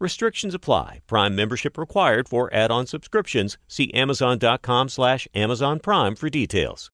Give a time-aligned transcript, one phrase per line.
[0.00, 1.00] Restrictions apply.
[1.06, 3.58] Prime membership required for add-on subscriptions.
[3.68, 6.90] See Amazon.com slash Amazon Prime for details.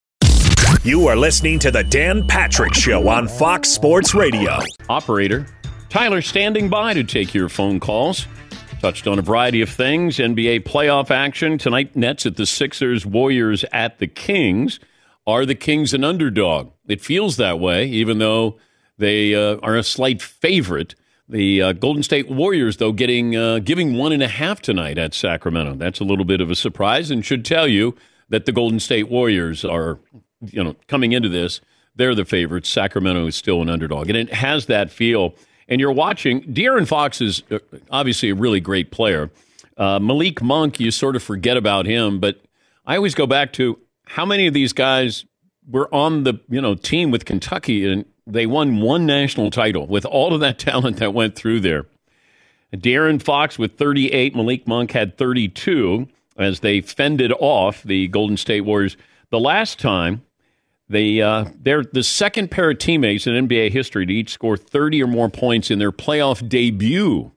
[0.83, 4.59] You are listening to the Dan Patrick Show on Fox Sports Radio.
[4.89, 5.47] Operator,
[5.89, 8.27] Tyler standing by to take your phone calls.
[8.81, 10.19] Touched on a variety of things.
[10.19, 11.95] NBA playoff action tonight.
[11.95, 14.81] Nets at the Sixers, Warriors at the Kings.
[15.29, 16.73] Are the Kings an underdog?
[16.89, 18.59] It feels that way, even though
[18.99, 20.97] they uh, are a slight favorite.
[21.29, 25.13] The uh, Golden State Warriors, though, getting uh, giving one and a half tonight at
[25.13, 25.75] Sacramento.
[25.75, 27.97] That's a little bit of a surprise, and should tell you
[28.29, 29.99] that the Golden State Warriors are,
[30.41, 31.61] you know, coming into this,
[31.97, 32.69] they're the favorites.
[32.69, 35.35] Sacramento is still an underdog, and it has that feel.
[35.69, 36.43] And you're watching.
[36.43, 37.59] De'Aaron Fox is uh,
[37.91, 39.31] obviously a really great player.
[39.77, 42.41] Uh, Malik Monk, you sort of forget about him, but
[42.87, 45.25] I always go back to how many of these guys
[45.69, 50.05] were on the you know team with Kentucky and they won one national title with
[50.05, 51.87] all of that talent that went through there.
[52.75, 58.63] De'Aaron Fox with 38, Malik Monk had 32 as they fended off the Golden State
[58.63, 58.97] Warriors.
[59.31, 60.23] The last time
[60.89, 65.03] they uh, they're the second pair of teammates in NBA history to each score 30
[65.03, 67.33] or more points in their playoff debut.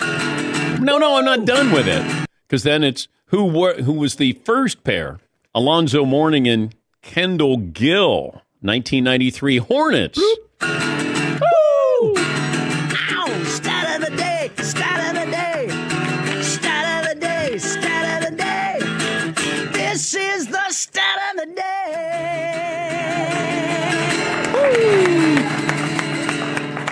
[0.00, 4.84] No, no, I'm not done with it because then it's who who was the first
[4.84, 5.18] pair?
[5.54, 10.18] Alonzo Mourning and Kendall Gill, 1993 Hornets.
[10.62, 12.14] Ow!
[13.44, 14.50] Stat of the day!
[14.56, 15.68] Stat of the day!
[16.40, 17.58] Stat of the day!
[17.58, 18.78] Stat of the day!
[19.72, 21.60] This is the stat of the day!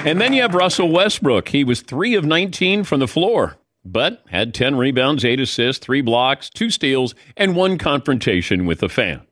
[0.04, 1.48] And then you have Russell Westbrook.
[1.48, 6.02] He was 3 of 19 from the floor, but had 10 rebounds, 8 assists, 3
[6.02, 9.22] blocks, 2 steals, and one confrontation with a fan.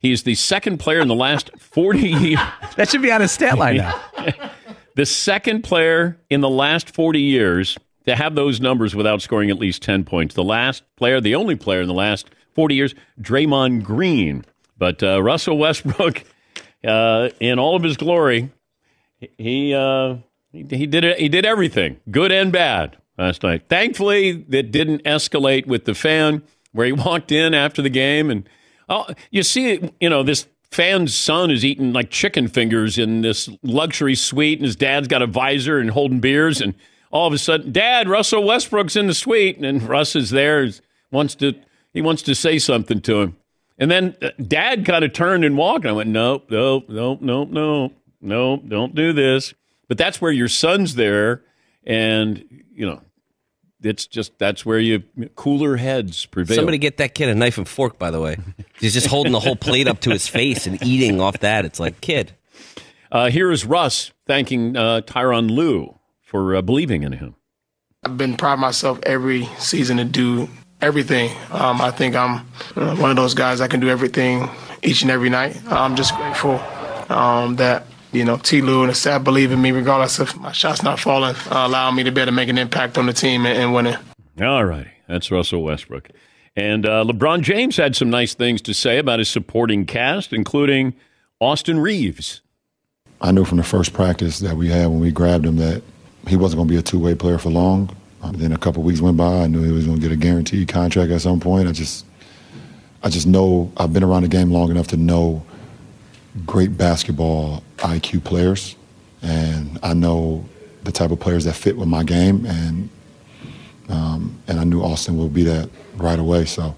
[0.00, 2.40] He's the second player in the last 40 years.
[2.76, 4.00] That should be on his stat line now.
[4.94, 7.76] the second player in the last 40 years
[8.06, 10.34] to have those numbers without scoring at least 10 points.
[10.34, 14.44] The last player, the only player in the last 40 years, Draymond Green.
[14.78, 16.24] But uh, Russell Westbrook,
[16.86, 18.50] uh, in all of his glory,
[19.36, 20.16] he, uh,
[20.52, 21.18] he he did it.
[21.18, 23.64] He did everything, good and bad, last night.
[23.68, 26.42] Thankfully, that didn't escalate with the fan,
[26.72, 28.48] where he walked in after the game and
[28.88, 33.48] oh, you see, you know, this fan's son is eating like chicken fingers in this
[33.62, 36.74] luxury suite, and his dad's got a visor and holding beers, and
[37.10, 40.68] all of a sudden, Dad, Russell Westbrook's in the suite, and Russ is there,
[41.10, 41.54] wants to
[41.94, 43.36] he wants to say something to him,
[43.78, 45.84] and then uh, Dad kind of turned and walked.
[45.84, 49.54] And I went, nope, nope, nope, nope, nope, nope, don't do this.
[49.88, 51.42] But that's where your son's there,
[51.84, 53.00] and you know.
[53.82, 55.04] It's just that's where you
[55.36, 56.56] cooler heads prevail.
[56.56, 58.36] Somebody get that kid a knife and fork, by the way.
[58.80, 61.64] He's just holding the whole plate up to his face and eating off that.
[61.64, 62.32] It's like, kid.
[63.10, 67.36] Uh, here is Russ thanking uh, Tyronn Lue for uh, believing in him.
[68.04, 70.48] I've been proud of myself every season to do
[70.80, 71.30] everything.
[71.50, 72.46] Um, I think I'm
[72.76, 74.48] uh, one of those guys that can do everything
[74.82, 75.60] each and every night.
[75.70, 76.60] I'm just grateful
[77.08, 78.62] um, that you know T.
[78.62, 81.96] Lue and the staff believe in me, regardless of my shots not falling, uh, allowing
[81.96, 83.96] me to be able to make an impact on the team and, and winning.
[84.40, 86.10] All righty, that's Russell Westbrook.
[86.56, 90.94] And uh, LeBron James had some nice things to say about his supporting cast, including
[91.40, 92.40] Austin Reaves.
[93.20, 95.82] I knew from the first practice that we had when we grabbed him that
[96.26, 97.94] he wasn't going to be a two-way player for long.
[98.22, 99.42] Um, then a couple weeks went by.
[99.42, 101.68] I knew he was going to get a guaranteed contract at some point.
[101.68, 102.04] I just,
[103.02, 105.44] I just know I've been around the game long enough to know
[106.46, 108.76] great basketball IQ players,
[109.22, 110.44] and I know
[110.84, 112.90] the type of players that fit with my game, and
[113.88, 116.44] um, and I knew Austin will be that right away.
[116.44, 116.74] So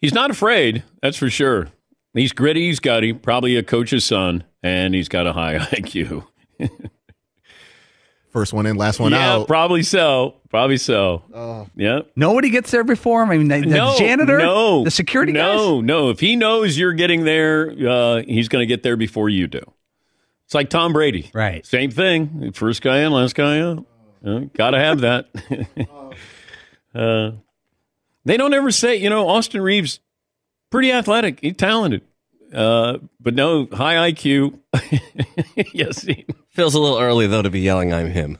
[0.00, 1.68] He's not afraid, that's for sure.
[2.12, 6.24] He's gritty, he's gutty, probably a coach's son, and he's got a high IQ.
[8.30, 9.46] First one in, last one yeah, out.
[9.46, 10.34] probably so.
[10.56, 11.22] Probably so.
[11.34, 11.68] Oh.
[11.76, 12.00] yeah.
[12.16, 13.28] Nobody gets there before him.
[13.28, 15.54] I mean, the, the no, janitor, no, the security guys.
[15.54, 15.86] no, guys.
[15.86, 16.08] no.
[16.08, 19.60] If he knows you're getting there, uh, he's going to get there before you do.
[20.46, 21.66] It's like Tom Brady, right?
[21.66, 22.52] Same thing.
[22.52, 23.84] First guy in, last guy out.
[24.54, 25.28] Got to have that.
[26.94, 27.32] uh,
[28.24, 30.00] they don't ever say, you know, Austin Reaves,
[30.70, 32.00] pretty athletic, he's talented,
[32.54, 34.58] uh, but no high IQ.
[35.74, 38.38] yes, he, Feels a little early though to be yelling "I'm him."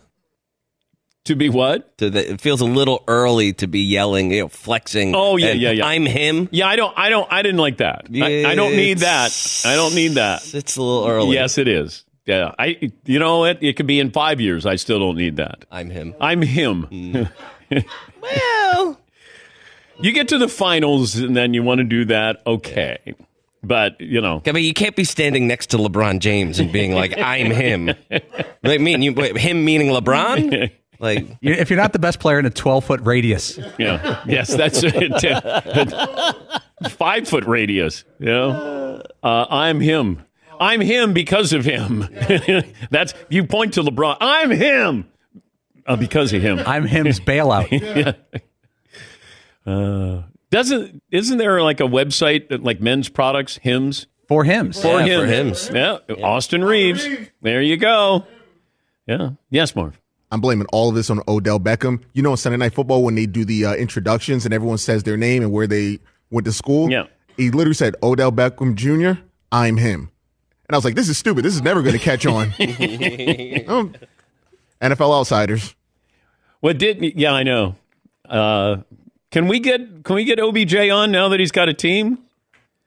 [1.26, 1.99] To be what?
[1.99, 5.12] To the, it feels a little early to be yelling, you know, flexing.
[5.14, 5.84] Oh yeah, yeah, yeah.
[5.84, 6.49] I'm him.
[6.52, 8.06] Yeah, I don't, I don't, I didn't like that.
[8.14, 9.62] I, I don't need that.
[9.64, 10.55] I don't need that.
[10.55, 11.34] It's a little early.
[11.34, 12.05] Yes, it is.
[12.26, 12.93] Yeah, I.
[13.05, 13.61] You know what?
[13.61, 14.67] It could be in five years.
[14.67, 15.64] I still don't need that.
[15.70, 16.14] I'm him.
[16.20, 16.87] I'm him.
[16.90, 17.32] Mm.
[18.22, 19.00] well,
[20.00, 22.43] you get to the finals and then you want to do that.
[22.46, 23.14] Okay,
[23.62, 26.93] but you know, I mean, you can't be standing next to LeBron James and being
[26.93, 27.90] like, "I'm him."
[28.62, 29.12] Wait, mean you?
[29.12, 30.70] Wait, him meaning LeBron?
[30.98, 34.81] Like, if you're not the best player in a 12 foot radius, yeah, yes, that's
[34.82, 36.52] it.
[36.90, 38.04] Five foot radius.
[38.19, 40.22] You know, uh, I'm him.
[40.58, 42.08] I'm him because of him.
[42.90, 44.16] that's you point to LeBron.
[44.20, 45.08] I'm him
[45.87, 46.60] uh, because of him.
[46.66, 47.70] I'm him's bailout.
[47.70, 48.12] yeah.
[49.70, 55.00] Uh, doesn't isn't there like a website that like men's products hymns for hymns for
[55.00, 55.98] Yeah, hymns for yeah.
[56.22, 57.06] Austin Reaves
[57.43, 58.25] there you go
[59.06, 60.00] yeah yes Marv
[60.31, 62.02] I'm blaming all of this on Odell Beckham.
[62.12, 65.05] You know, on Sunday Night Football when they do the uh, introductions and everyone says
[65.05, 65.99] their name and where they
[66.31, 66.90] went to school.
[66.90, 67.05] Yeah.
[67.37, 69.20] he literally said Odell Beckham Jr.
[69.52, 70.11] I'm him,
[70.69, 71.44] and I was like, this is stupid.
[71.44, 72.52] This is never going to catch on.
[73.69, 73.94] Um,
[74.82, 75.75] NFL outsiders.
[76.61, 77.76] what did yeah I know
[78.29, 78.79] uh,
[79.31, 82.19] can we get can we get OBJ on now that he's got a team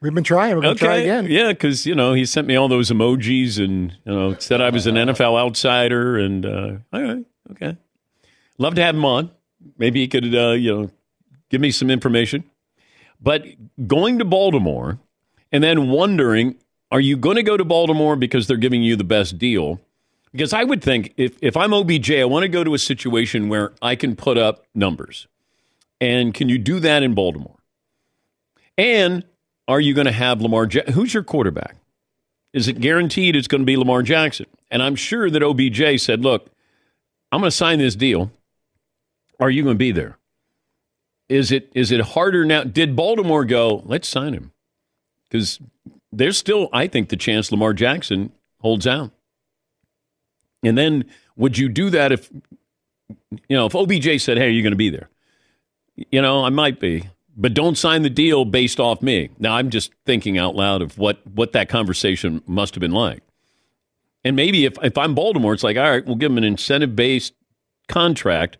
[0.02, 0.56] We've been trying.
[0.56, 1.28] We're going to try again.
[1.30, 4.70] Yeah, because you know he sent me all those emojis and you know said I
[4.70, 7.78] was an NFL outsider and uh, all right, okay,
[8.58, 9.32] love to have him on.
[9.78, 10.92] Maybe he could uh, you know
[11.50, 12.46] give me some information.
[13.22, 13.46] But
[13.88, 15.00] going to Baltimore
[15.52, 16.56] and then wondering,
[16.92, 19.82] are you going to go to Baltimore because they're giving you the best deal?
[20.32, 23.50] Because I would think if if I'm OBJ, I want to go to a situation
[23.50, 25.28] where I can put up numbers.
[26.00, 27.58] And can you do that in Baltimore?
[28.78, 29.26] And
[29.70, 30.68] are you going to have Lamar?
[30.70, 31.76] Ja- Who's your quarterback?
[32.52, 34.48] Is it guaranteed it's going to be Lamar Jackson?
[34.72, 36.50] And I'm sure that OBJ said, "Look,
[37.32, 38.32] I'm going to sign this deal.
[39.40, 40.18] Are you going to be there?
[41.30, 42.64] Is it is it harder now?
[42.64, 43.84] Did Baltimore go?
[43.86, 44.52] Let's sign him
[45.30, 45.60] because
[46.12, 48.32] there's still, I think, the chance Lamar Jackson
[48.62, 49.12] holds out.
[50.64, 51.06] And then
[51.38, 52.32] would you do that if
[53.48, 55.10] you know if OBJ said, "Hey, are you going to be there?"
[56.12, 59.30] You know, I might be, but don't sign the deal based off me.
[59.40, 63.24] Now, I'm just thinking out loud of what what that conversation must have been like.
[64.24, 66.96] And maybe if if I'm Baltimore, it's like, all right, we'll give him an incentive
[66.96, 67.34] based
[67.88, 68.58] contract,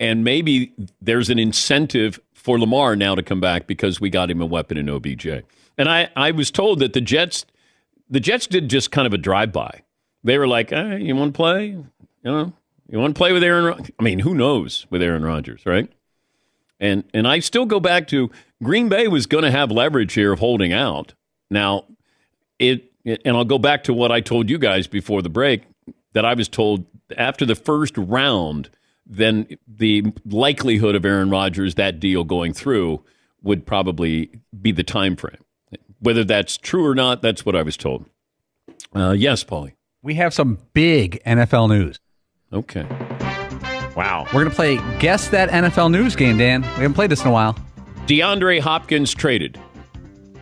[0.00, 4.40] and maybe there's an incentive for Lamar now to come back because we got him
[4.40, 5.26] a weapon in OBJ.
[5.78, 7.46] And I I was told that the Jets
[8.08, 9.82] the Jets did just kind of a drive by.
[10.24, 11.66] They were like, hey, you want to play?
[11.66, 11.86] You
[12.24, 12.52] know,
[12.88, 13.64] you want to play with Aaron?
[13.64, 15.90] Rod-" I mean, who knows with Aaron Rodgers, right?
[16.78, 18.30] And and I still go back to
[18.62, 21.14] Green Bay was going to have leverage here of holding out.
[21.50, 21.84] Now,
[22.58, 25.62] it and I'll go back to what I told you guys before the break
[26.12, 26.86] that I was told
[27.16, 28.70] after the first round,
[29.06, 33.04] then the likelihood of Aaron Rodgers that deal going through
[33.42, 35.36] would probably be the time frame.
[36.00, 38.06] Whether that's true or not, that's what I was told.
[38.94, 39.74] Uh, yes, Paulie.
[40.02, 42.00] we have some big NFL news.
[42.52, 42.86] Okay.
[43.96, 44.26] Wow.
[44.26, 46.60] We're going to play Guess That NFL News game, Dan.
[46.60, 47.56] We haven't played this in a while.
[48.06, 49.58] DeAndre Hopkins traded.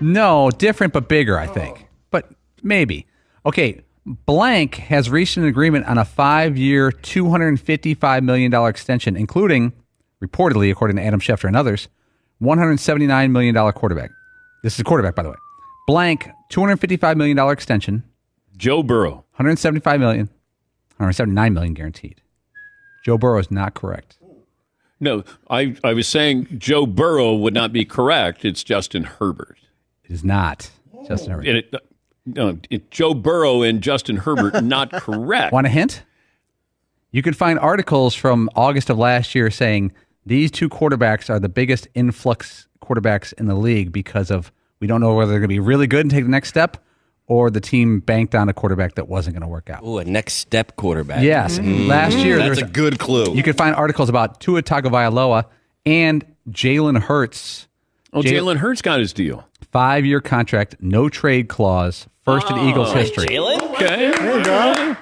[0.01, 1.79] No, different but bigger, I think.
[1.81, 1.87] Oh.
[2.11, 2.31] But
[2.63, 3.07] maybe.
[3.47, 9.73] Okay, Blank has reached an agreement on a five year, $255 million extension, including,
[10.23, 11.89] reportedly, according to Adam Schefter and others,
[12.43, 14.11] $179 million quarterback.
[14.63, 15.37] This is a quarterback, by the way.
[15.87, 18.03] Blank, $255 million extension,
[18.57, 19.25] Joe Burrow.
[19.37, 20.27] 175 million,
[20.97, 22.21] 179 million guaranteed.
[23.05, 24.17] Joe Burrow is not correct.
[24.99, 28.45] No, I, I was saying Joe Burrow would not be correct.
[28.45, 29.59] It's Justin Herbert.
[30.05, 30.71] It is not.
[31.07, 31.47] Justin Herbert.
[31.47, 31.79] And it, uh,
[32.25, 35.53] no, it, Joe Burrow and Justin Herbert not correct.
[35.53, 36.03] Want a hint?
[37.11, 39.93] You could find articles from August of last year saying
[40.25, 45.01] these two quarterbacks are the biggest influx quarterbacks in the league because of we don't
[45.01, 46.83] know whether they're going to be really good and take the next step
[47.27, 49.83] or the team banked on a quarterback that wasn't going to work out.
[49.83, 51.23] Ooh, a next step quarterback.
[51.23, 51.59] Yes.
[51.59, 53.35] Last year, That's there's a good clue.
[53.35, 55.45] You could find articles about Tua Tagovailoa
[55.87, 57.67] and Jalen Hurts.
[58.13, 59.45] Oh, Jalen Hurts got his deal.
[59.73, 63.27] Five year contract, no trade clause, first in Eagles history.
[63.27, 63.73] Jalen?
[63.75, 64.11] Okay.
[64.13, 64.97] There you go.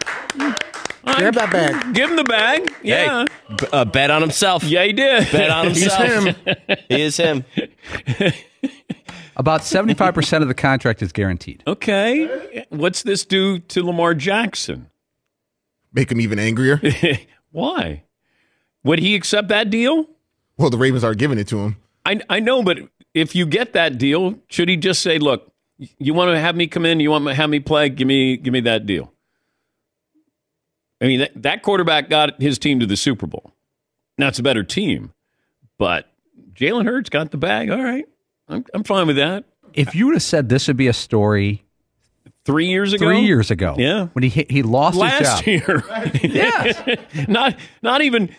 [1.04, 1.94] Grab that bag.
[1.94, 2.72] Give him the bag.
[2.82, 3.24] Yeah.
[3.48, 4.62] Hey, b- uh, bet on himself.
[4.62, 5.30] Yeah, he did.
[5.32, 6.36] Bet on He's himself.
[6.36, 6.56] him.
[6.88, 7.44] he is him.
[9.36, 11.62] About 75% of the contract is guaranteed.
[11.66, 12.66] Okay.
[12.70, 14.90] What's this do to Lamar Jackson?
[15.92, 16.80] Make him even angrier.
[17.50, 18.04] Why?
[18.84, 20.06] Would he accept that deal?
[20.56, 21.76] Well, the Ravens are giving it to him.
[22.04, 22.78] I, I know, but
[23.14, 26.66] if you get that deal, should he just say, "Look, you want to have me
[26.66, 26.98] come in?
[27.00, 27.88] You want to have me play?
[27.90, 29.12] Give me, give me that deal."
[31.00, 33.52] I mean, that, that quarterback got his team to the Super Bowl.
[34.18, 35.12] Now it's a better team,
[35.78, 36.10] but
[36.54, 37.70] Jalen Hurts got the bag.
[37.70, 38.06] All right,
[38.48, 39.44] I'm, I'm fine with that.
[39.74, 41.64] If you would have said this would be a story
[42.44, 44.06] Three years ago, three years ago, Yeah.
[44.14, 45.84] when he hit- he lost his last job, year.
[46.24, 46.98] Yes.
[47.28, 48.34] not not even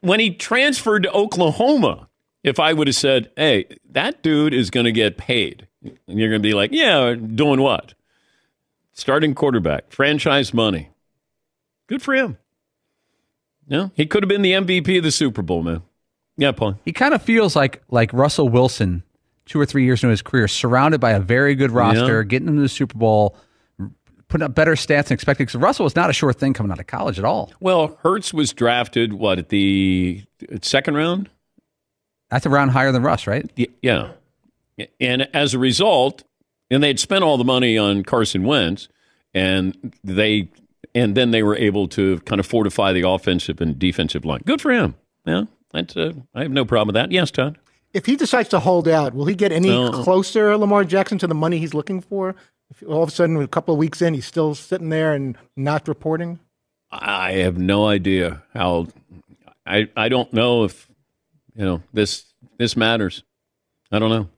[0.00, 2.08] when he transferred to Oklahoma.
[2.44, 6.28] If I would have said, "Hey, that dude is going to get paid," and you're
[6.28, 7.94] going to be like, "Yeah, doing what?"
[8.92, 10.90] Starting quarterback, franchise money.
[11.88, 12.38] Good for him.
[13.66, 15.82] Yeah, he could have been the MVP of the Super Bowl, man.
[16.36, 16.78] Yeah, Paul.
[16.84, 19.02] he kind of feels like like Russell Wilson,
[19.50, 22.24] two or three years into his career, surrounded by a very good roster, Yeah.
[22.26, 23.36] getting him to the Super Bowl,
[24.28, 25.46] putting up better stats than expected.
[25.48, 27.50] Because Russell was not a sure thing coming out of college at all.
[27.60, 30.22] Well, Hurts was drafted what at the
[30.62, 31.28] second round.
[32.30, 33.50] That's a round higher than Russ, right?
[33.82, 34.12] Yeah.
[35.00, 36.22] And as a result,
[36.70, 38.88] and they'd spent all the money on Carson Wentz,
[39.34, 40.48] and they
[40.94, 44.40] and then they were able to kind of fortify the offensive and defensive line.
[44.46, 44.94] Good for him.
[45.26, 47.10] Yeah, that's uh, I have no problem with that.
[47.12, 47.58] Yes, Todd.
[47.92, 49.90] If he decides to hold out, will he get any No.
[49.90, 52.34] closer, Lamar Jackson, to the money he's looking for?
[52.70, 55.36] If all of a sudden, a couple of weeks in, he's still sitting there and
[55.56, 56.38] not reporting?
[56.92, 58.88] I have no idea how.
[59.66, 60.88] I I don't know if
[61.56, 62.24] you know this
[62.58, 63.22] this matters.
[63.92, 64.28] I don't know.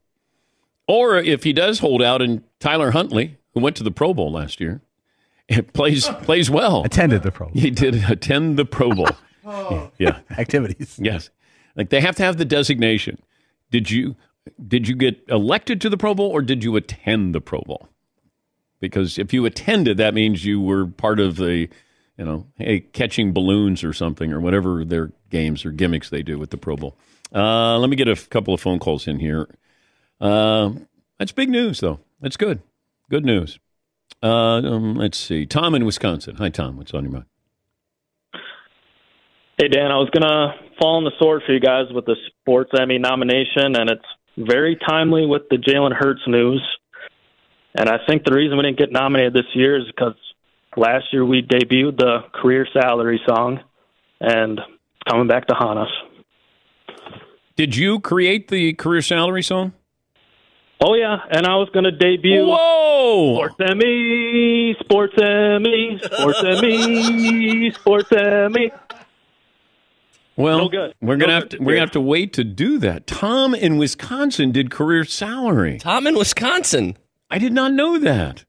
[0.89, 4.33] Or if he does hold out, and Tyler Huntley, who went to the Pro Bowl
[4.33, 4.81] last year,
[5.75, 6.85] plays plays well.
[6.85, 7.55] Attended the Pro Bowl.
[7.61, 9.09] He did attend the Pro Bowl.
[9.99, 10.99] yeah, activities.
[11.01, 11.31] Yes,
[11.77, 13.19] like they have to have the designation.
[13.73, 14.15] Did you
[14.69, 17.89] did you get elected to the Pro Bowl or did you attend the Pro Bowl?
[18.81, 21.69] Because if you attended, that means you were part of the,
[22.19, 26.39] you know, hey, catching balloons or something or whatever their games or gimmicks they do
[26.39, 26.97] with the Pro Bowl.
[27.35, 29.49] Uh, let me get a couple of phone calls in here.
[30.21, 30.73] Uh,
[31.19, 32.01] that's big news, though.
[32.21, 32.61] That's good.
[33.09, 33.59] Good news.
[34.23, 34.27] Uh,
[34.59, 35.47] um, let's see.
[35.47, 36.37] Tom in Wisconsin.
[36.37, 36.77] Hi, Tom.
[36.77, 37.27] What's on your mind?
[39.59, 42.73] Hey Dan, I was gonna fall on the sword for you guys with the Sports
[42.79, 44.05] Emmy nomination, and it's
[44.37, 46.61] very timely with the Jalen Hurts news.
[47.75, 50.15] And I think the reason we didn't get nominated this year is because
[50.77, 53.61] last year we debuted the career salary song,
[54.21, 55.89] and it's coming back to haunt us.
[57.55, 59.75] Did you create the career salary song?
[60.85, 62.45] Oh yeah, and I was gonna debut.
[62.45, 63.37] Whoa!
[63.37, 68.73] Sports Emmy, Sports Emmy, Sports Emmy, Sports Emmy.
[70.37, 70.95] Well, No good.
[71.01, 71.59] we're gonna No have good.
[71.59, 73.07] to we're gonna have to wait to do that.
[73.07, 75.79] Tom in Wisconsin did career salary.
[75.79, 76.97] Tom in Wisconsin.
[77.31, 78.45] I did not know that.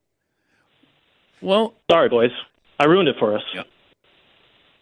[1.42, 2.32] Well, sorry, boys,
[2.80, 3.44] I ruined it for us.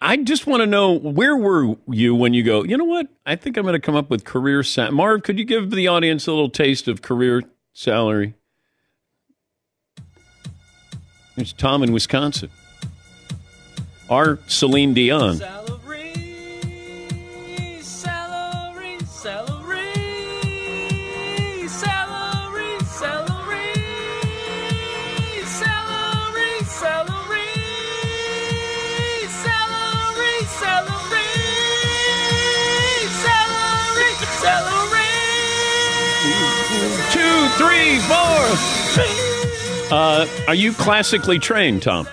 [0.04, 2.64] I just want to know where were you when you go.
[2.64, 3.08] You know what?
[3.26, 4.94] I think I'm going to come up with career salary.
[4.96, 7.44] Marv, could you give the audience a little taste of career
[7.74, 8.34] salary?
[11.38, 12.50] It's Tom in Wisconsin.
[14.10, 15.36] Our Celine Dion.
[15.38, 15.80] Celery,
[39.92, 42.08] Uh, are you classically trained, Tom?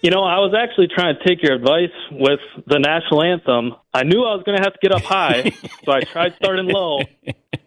[0.00, 3.74] You know, I was actually trying to take your advice with the national anthem.
[3.92, 5.50] I knew I was going to have to get up high,
[5.84, 7.00] so I tried starting low,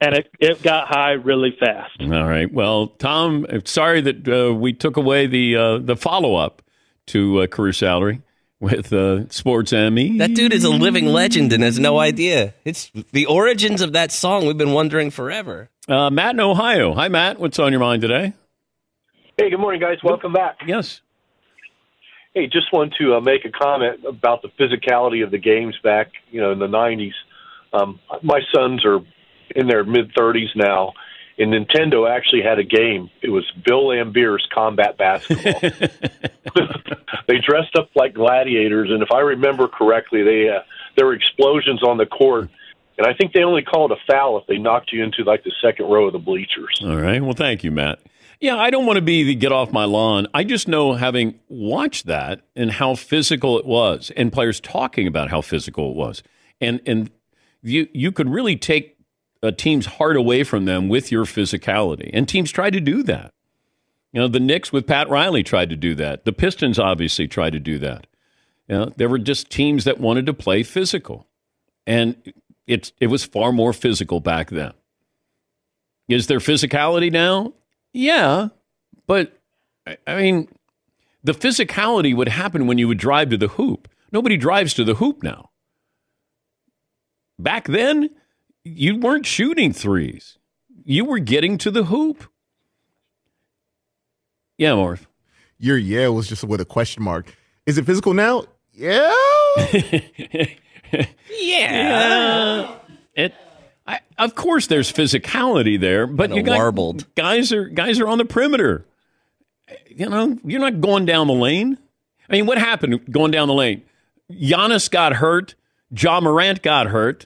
[0.02, 2.02] and it, it got high really fast.
[2.02, 2.52] All right.
[2.52, 6.64] Well, Tom, sorry that uh, we took away the uh, the follow up
[7.08, 8.24] to uh, career salary
[8.60, 10.18] with uh, Sports Emmy.
[10.18, 12.54] That dude is a living legend and has no idea.
[12.66, 15.70] It's the origins of that song we've been wondering forever.
[15.90, 16.94] Uh, Matt in Ohio.
[16.94, 17.40] Hi, Matt.
[17.40, 18.34] What's on your mind today?
[19.38, 19.98] Hey, good morning, guys.
[20.04, 20.58] Welcome back.
[20.68, 21.02] Yes.
[22.36, 26.12] Hey, just want to uh, make a comment about the physicality of the games back,
[26.30, 27.14] you know, in the '90s.
[27.74, 29.00] Um, my sons are
[29.56, 30.94] in their mid 30s now,
[31.40, 33.10] and Nintendo actually had a game.
[33.24, 35.54] It was Bill Laimbeer's Combat Basketball.
[37.28, 40.62] they dressed up like gladiators, and if I remember correctly, they uh,
[40.98, 42.50] there were explosions on the court,
[43.00, 45.54] and I think they only called a foul if they knocked you into like the
[45.64, 46.82] second row of the bleachers.
[46.84, 47.22] All right.
[47.24, 48.00] Well, thank you, Matt.
[48.42, 50.28] Yeah, I don't want to be the get off my lawn.
[50.34, 55.30] I just know having watched that and how physical it was, and players talking about
[55.30, 56.24] how physical it was,
[56.60, 57.10] and and
[57.62, 58.98] you you could really take
[59.42, 63.34] a team's heart away from them with your physicality, and teams tried to do that.
[64.12, 66.26] You know, the Knicks with Pat Riley tried to do that.
[66.26, 68.08] The Pistons obviously tried to do that.
[68.68, 71.28] You know, there were just teams that wanted to play physical,
[71.88, 72.16] and
[72.70, 74.72] it it was far more physical back then.
[76.08, 77.54] Is there physicality now?
[77.94, 78.50] Yeah,
[79.08, 79.38] but
[80.08, 80.48] I- mean,
[81.24, 83.88] the physicality would happen when you would drive to the hoop.
[84.12, 85.50] Nobody drives to the hoop now.
[87.38, 88.10] Back then,
[88.64, 90.38] you weren't shooting threes.
[90.84, 92.24] You were getting to the hoop.
[94.58, 95.08] Yeah, Marv.
[95.58, 97.34] Your yeah was just with a question mark.
[97.66, 98.44] Is it physical now?
[98.74, 99.14] Yeah.
[101.32, 102.76] Yeah.
[103.16, 103.34] It
[103.88, 107.14] I, of course there's physicality there, but you got warbled.
[107.16, 108.86] guys are guys are on the perimeter.
[109.88, 111.78] You know, you're not going down the lane.
[112.30, 113.84] I mean, what happened going down the lane?
[114.32, 115.56] Giannis got hurt,
[115.96, 117.26] Ja Morant got hurt.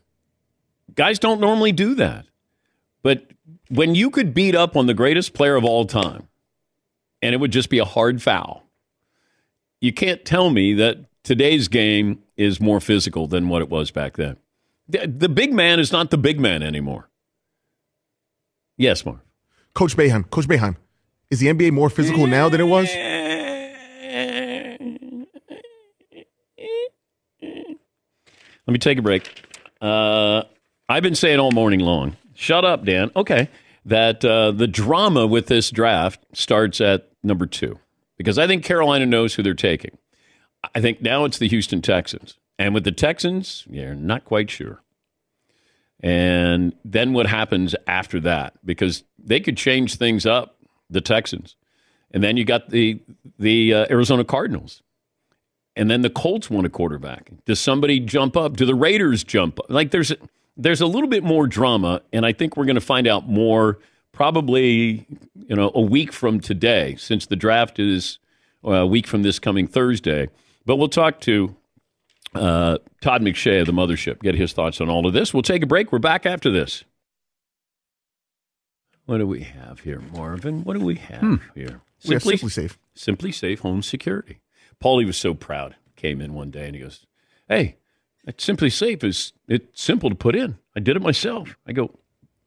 [0.95, 2.25] Guys don't normally do that.
[3.01, 3.27] But
[3.69, 6.27] when you could beat up on the greatest player of all time
[7.23, 8.63] and it would just be a hard foul.
[9.79, 14.17] You can't tell me that today's game is more physical than what it was back
[14.17, 14.37] then.
[14.87, 17.09] The, the big man is not the big man anymore.
[18.77, 19.19] Yes, Mark.
[19.73, 20.75] Coach Boeheim, Coach Boeheim,
[21.29, 22.89] is the NBA more physical now than it was?
[28.65, 29.29] Let me take a break.
[29.81, 30.43] Uh,
[30.87, 32.15] I've been saying all morning long.
[32.33, 33.11] Shut up, Dan.
[33.15, 33.49] Okay,
[33.85, 37.79] that uh, the drama with this draft starts at number two
[38.17, 39.97] because I think Carolina knows who they're taking.
[40.75, 44.81] I think now it's the Houston Texans, and with the Texans, you're not quite sure.
[46.01, 48.53] And then what happens after that?
[48.65, 50.57] Because they could change things up,
[50.89, 51.55] the Texans,
[52.11, 53.01] and then you got the
[53.39, 54.81] the uh, Arizona Cardinals.
[55.75, 57.31] And then the Colts want a quarterback.
[57.45, 58.57] Does somebody jump up?
[58.57, 59.65] Do the Raiders jump up?
[59.69, 60.13] Like there's
[60.55, 63.79] there's a little bit more drama, and I think we're going to find out more
[64.11, 65.07] probably
[65.47, 68.19] you know a week from today, since the draft is
[68.63, 70.29] uh, a week from this coming Thursday.
[70.65, 71.55] But we'll talk to
[72.35, 75.33] uh, Todd McShay of the Mothership, get his thoughts on all of this.
[75.33, 75.91] We'll take a break.
[75.91, 76.83] We're back after this.
[79.05, 80.63] What do we have here, Marvin?
[80.63, 81.35] What do we have Hmm.
[81.53, 81.81] here?
[82.07, 82.77] We have SimpliSafe.
[82.95, 84.39] Simply Safe Home Security.
[84.81, 85.75] Paulie was so proud.
[85.95, 87.05] Came in one day and he goes,
[87.47, 87.77] "Hey,
[88.25, 90.57] that SimpliSafe is it's simple to put in.
[90.75, 91.97] I did it myself." I go,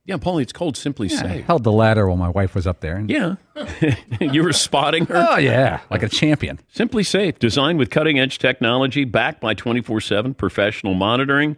[0.06, 2.66] "Yeah, Paulie, it's called Simply Yeah, I Safe." held the ladder while my wife was
[2.66, 2.96] up there.
[2.96, 3.36] And, Yeah,
[4.20, 5.16] you were spotting her.
[5.16, 6.58] Oh yeah, like a champion.
[6.74, 11.56] SimpliSafe, designed with cutting edge technology, backed by 24 7 professional monitoring.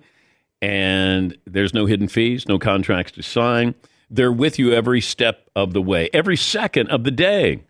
[0.60, 3.74] And there's no hidden fees, no contracts to sign.
[4.10, 7.62] They're with you every step of the way, every second of the day.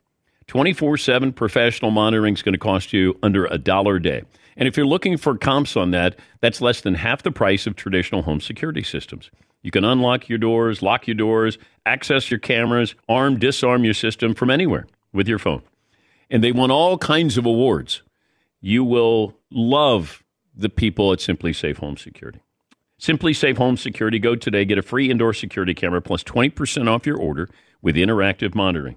[0.46, 4.22] 24 7 professional monitoring is going to cost you under a dollar a day.
[4.56, 7.76] And if you're looking for comps on that, that's less than half the price of
[7.76, 9.30] traditional home security systems.
[9.62, 14.34] You can unlock your doors, lock your doors, access your cameras, arm, disarm your system
[14.34, 15.62] from anywhere with your phone.
[16.30, 18.02] And they won all kinds of awards.
[18.60, 20.22] You will love
[20.54, 22.40] the people at SimpliSafe Home Security.
[23.00, 24.18] SimpliSafe Home Security.
[24.18, 27.48] Go today, get a free indoor security camera plus 20% off your order
[27.80, 28.96] with interactive monitoring.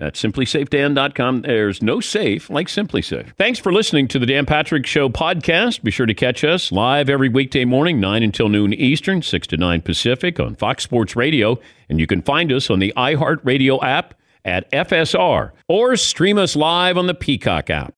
[0.00, 1.42] At simplysafedan.com.
[1.42, 3.34] There's no safe like SimpliSafe.
[3.36, 5.82] Thanks for listening to the Dan Patrick Show podcast.
[5.82, 9.56] Be sure to catch us live every weekday morning, 9 until noon Eastern, 6 to
[9.56, 11.58] 9 Pacific on Fox Sports Radio.
[11.88, 16.96] And you can find us on the iHeartRadio app at FSR or stream us live
[16.96, 17.97] on the Peacock app.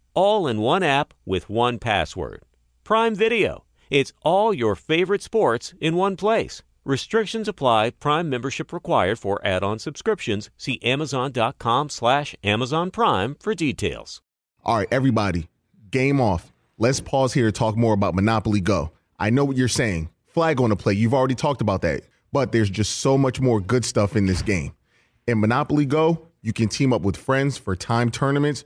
[0.13, 2.41] All in one app with one password.
[2.83, 3.63] Prime Video.
[3.89, 6.61] It's all your favorite sports in one place.
[6.83, 7.91] Restrictions apply.
[7.91, 10.49] Prime membership required for add-on subscriptions.
[10.57, 14.21] See amazon.com slash Amazon Prime for details.
[14.63, 15.47] All right, everybody,
[15.91, 16.51] game off.
[16.77, 18.91] Let's pause here to talk more about Monopoly Go.
[19.19, 20.09] I know what you're saying.
[20.25, 20.93] Flag on the play.
[20.93, 22.03] You've already talked about that.
[22.33, 24.73] But there's just so much more good stuff in this game.
[25.27, 28.65] In Monopoly Go, you can team up with friends for time tournaments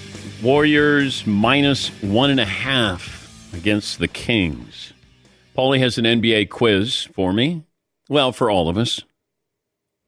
[0.41, 4.91] Warriors minus one and a half against the Kings.
[5.55, 7.63] Paulie has an NBA quiz for me.
[8.09, 9.01] Well, for all of us.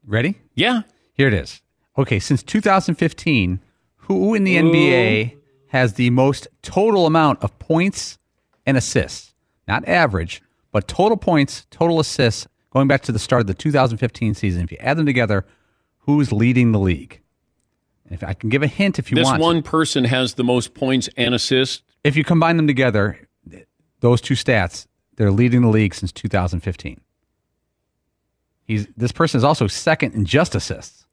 [0.03, 0.39] Ready?
[0.55, 0.81] Yeah.
[1.13, 1.61] Here it is.
[1.99, 3.59] Okay, since 2015,
[3.97, 8.17] who in the NBA has the most total amount of points
[8.65, 9.35] and assists?
[9.67, 10.41] Not average,
[10.71, 14.63] but total points, total assists, going back to the start of the 2015 season.
[14.63, 15.45] If you add them together,
[15.99, 17.19] who's leading the league?
[18.13, 19.39] If I can give a hint if you this want.
[19.39, 21.81] this one person has the most points and assists.
[22.03, 23.27] If you combine them together,
[24.01, 26.99] those two stats, they're leading the league since 2015.
[28.65, 31.05] He's this person is also second in just assists.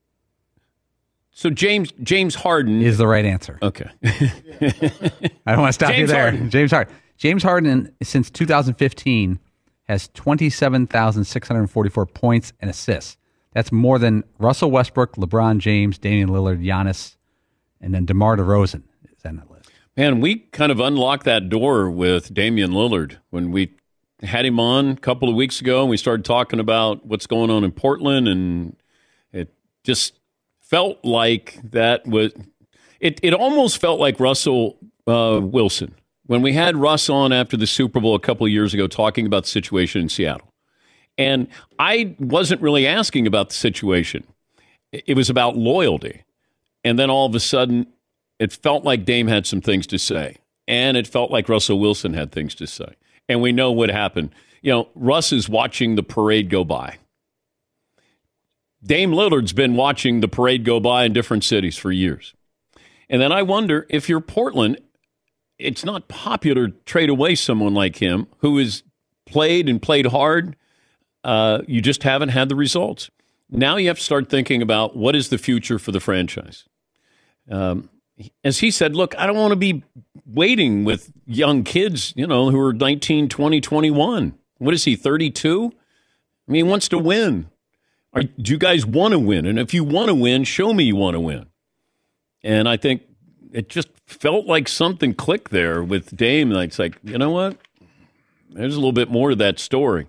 [1.33, 3.59] So James James Harden is the right answer.
[3.63, 3.89] Okay.
[4.05, 6.31] I don't want to stop you there.
[6.31, 6.51] Harden.
[6.51, 6.95] James Harden.
[7.17, 9.39] James Harden since 2015
[9.85, 13.17] has 27,644 points and assists.
[13.53, 17.17] That's more than Russell Westbrook, LeBron James, Damian Lillard, Giannis,
[17.81, 18.83] and then DeMar DeRozan
[19.17, 19.71] is on that list.
[19.97, 23.75] Man, we kind of unlocked that door with Damian Lillard when we
[24.23, 27.51] had him on a couple of weeks ago and we started talking about what's going
[27.51, 28.77] on in Portland and
[29.33, 30.19] it just
[30.61, 32.33] felt like that was
[33.01, 35.95] it it almost felt like Russell uh, Wilson
[36.27, 39.27] when we had Russ on after the Super Bowl a couple of years ago talking
[39.27, 40.50] about the situation in Seattle.
[41.20, 44.24] And I wasn't really asking about the situation.
[44.90, 46.22] It was about loyalty.
[46.83, 47.88] And then all of a sudden,
[48.38, 50.38] it felt like Dame had some things to say.
[50.66, 52.94] And it felt like Russell Wilson had things to say.
[53.28, 54.30] And we know what happened.
[54.62, 56.96] You know, Russ is watching the parade go by.
[58.83, 62.33] Dame Lillard's been watching the parade go by in different cities for years.
[63.11, 64.78] And then I wonder if you're Portland,
[65.59, 68.85] it's not popular to trade away someone like him who has
[69.26, 70.56] played and played hard.
[71.22, 73.11] Uh, you just haven't had the results.
[73.50, 76.64] Now you have to start thinking about what is the future for the franchise.
[77.50, 77.90] Um,
[78.44, 79.83] as he said, look, I don't want to be
[80.26, 84.35] waiting with young kids, you know, who are 19, 20, 21.
[84.59, 85.72] What is he, 32?
[86.48, 87.48] I mean, he wants to win.
[88.12, 89.46] Are, do you guys want to win?
[89.46, 91.46] And if you want to win, show me you want to win.
[92.42, 93.02] And I think
[93.52, 96.52] it just felt like something clicked there with Dame.
[96.52, 97.56] It's like, you know what?
[98.50, 100.09] There's a little bit more to that story.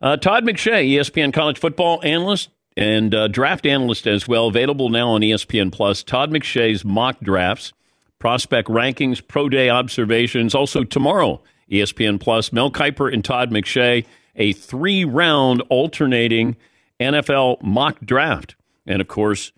[0.00, 5.10] Uh, Todd McShay, ESPN college football analyst and uh, draft analyst as well, available now
[5.10, 6.04] on ESPN Plus.
[6.04, 7.72] Todd McShay's mock drafts,
[8.20, 10.54] prospect rankings, pro day observations.
[10.54, 12.52] Also tomorrow, ESPN Plus.
[12.52, 14.06] Mel Kiper and Todd McShay,
[14.36, 16.56] a three round alternating
[17.00, 18.54] NFL mock draft.
[18.86, 19.50] And of course,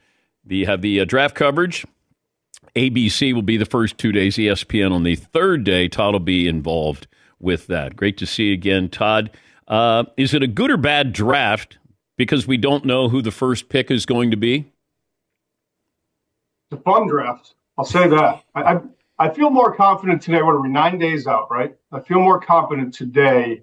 [0.45, 1.85] the have the uh, draft coverage.
[2.75, 4.37] ABC will be the first two days.
[4.37, 5.89] ESPN on the third day.
[5.89, 7.07] Todd will be involved
[7.39, 7.97] with that.
[7.97, 9.31] Great to see you again, Todd.
[9.71, 11.79] Uh, is it a good or bad draft
[12.19, 14.73] because we don't know who the first pick is going to be?
[16.71, 17.55] It's a fun draft.
[17.79, 18.43] I'll say that.
[18.55, 18.81] I, I
[19.19, 20.43] I feel more confident today.
[20.43, 20.69] What are we?
[20.69, 21.77] Nine days out, right?
[21.93, 23.63] I feel more confident today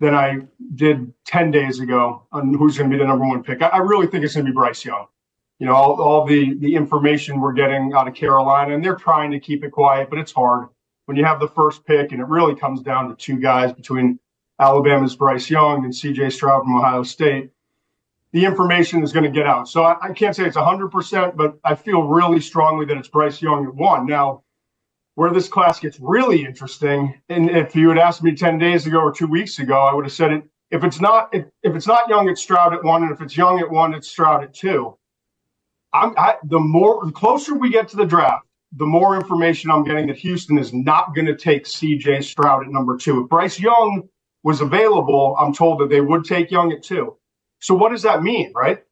[0.00, 0.40] than I
[0.74, 3.62] did ten days ago on who's going to be the number one pick.
[3.62, 5.06] I, I really think it's going to be Bryce Young.
[5.60, 9.30] You know, all, all the the information we're getting out of Carolina, and they're trying
[9.30, 10.68] to keep it quiet, but it's hard
[11.06, 14.18] when you have the first pick, and it really comes down to two guys between
[14.60, 16.30] Alabama's Bryce Young and C.J.
[16.30, 17.50] Stroud from Ohio State.
[18.32, 19.68] the information is going to get out.
[19.68, 23.40] So I, I can't say it's 100%, but I feel really strongly that it's Bryce
[23.42, 24.06] Young at one.
[24.06, 24.42] Now,
[25.16, 28.98] where this class gets really interesting, and if you had asked me 10 days ago
[29.00, 30.44] or two weeks ago, I would have said it.
[30.70, 33.36] If it's not if, if it's not Young, it's Stroud at one, and if it's
[33.36, 34.96] Young at one, it's Stroud at two.
[35.94, 39.84] I'm I, the more the closer we get to the draft, the more information I'm
[39.84, 42.22] getting that Houston is not going to take C.J.
[42.22, 43.22] Stroud at number two.
[43.24, 44.08] If Bryce Young
[44.48, 47.14] was available, I'm told that they would take Young at two.
[47.58, 48.82] So what does that mean, right?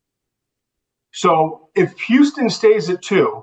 [1.12, 3.42] So if Houston stays at two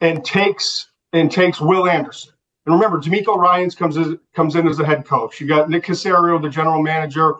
[0.00, 2.32] and takes and takes Will Anderson,
[2.64, 5.40] and remember, DeMeco Ryans comes as, comes in as the head coach.
[5.40, 7.34] You got Nick Caserio, the general manager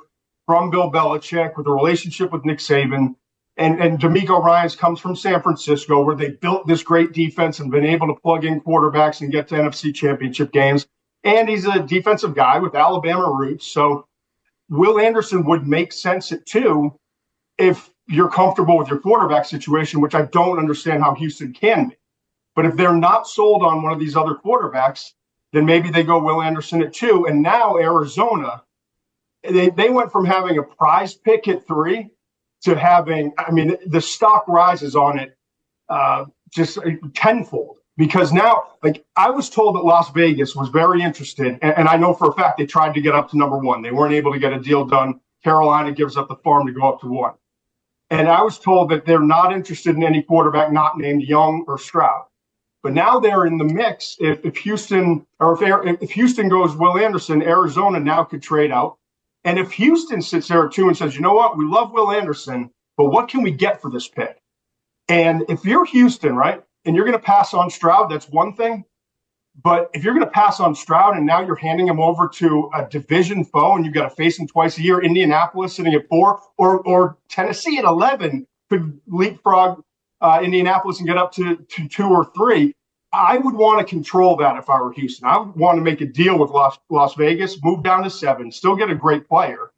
[0.46, 3.14] from Bill Belichick, with a relationship with Nick Saban.
[3.57, 7.70] And and DeMeco Ryans comes from San Francisco, where they built this great defense and
[7.70, 10.88] been able to plug in quarterbacks and get to NFC championship games.
[11.27, 13.67] And he's a defensive guy with Alabama roots.
[13.67, 14.07] So
[14.69, 16.97] Will Anderson would make sense at two
[17.59, 21.97] if you're comfortable with your quarterback situation, which I don't understand how Houston can be.
[22.55, 25.15] But if they're not sold on one of these other quarterbacks,
[25.53, 27.27] then maybe they go Will Anderson at two.
[27.27, 28.62] And now Arizona,
[29.43, 32.09] they, they went from having a prize pick at three
[32.62, 35.37] to having, I mean, the stock rises on it
[35.89, 36.79] uh, just
[37.15, 41.89] tenfold because now, like, I was told that Las Vegas was very interested, and, and,
[41.89, 43.83] I know for a fact they tried to get up to number one.
[43.83, 45.21] They weren't able to get a deal done.
[45.43, 47.35] Carolina gives up the farm to go up to one.
[48.11, 51.79] And I was told that they're not interested in any quarterback not named Young or
[51.79, 52.27] Stroud.
[52.83, 54.17] But now they're in the mix.
[54.21, 58.99] If, if Houston or if, if Houston goes Will Anderson, Arizona now could trade out.
[59.45, 62.71] And if Houston sits there two and says, you know what, we love Will Anderson,
[62.97, 64.41] but what can we get for this pick?
[65.09, 68.85] And if you're Houston, right, and you're going to pass on Stroud, that's one thing.
[69.62, 72.70] But if you're going to pass on Stroud and now you're handing him over to
[72.75, 76.09] a division foe and you've got to face him twice a year, Indianapolis sitting at
[76.09, 79.83] four, or or Tennessee at eleven could leapfrog
[80.20, 82.75] uh, Indianapolis and get up to, to two or three.
[83.12, 85.27] I would want to control that if I were Houston.
[85.27, 88.53] I would want to make a deal with Las, Las Vegas, move down to seven,
[88.53, 89.70] still get a great player,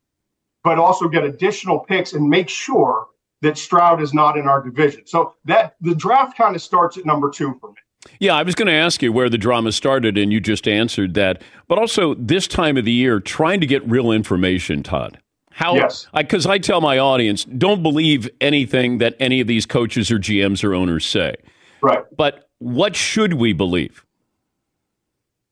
[0.65, 3.07] but also get additional picks and make sure
[3.43, 5.07] that Stroud is not in our division.
[5.07, 7.77] So that the draft kind of starts at number two for me.
[8.21, 11.15] Yeah, I was going to ask you where the drama started, and you just answered
[11.15, 11.43] that.
[11.67, 15.19] But also, this time of the year, trying to get real information, Todd.
[15.51, 15.75] How?
[15.75, 16.07] Yes.
[16.15, 20.19] Because I, I tell my audience, don't believe anything that any of these coaches or
[20.19, 21.35] GMs or owners say.
[21.83, 22.05] Right.
[22.17, 24.05] But what should we believe?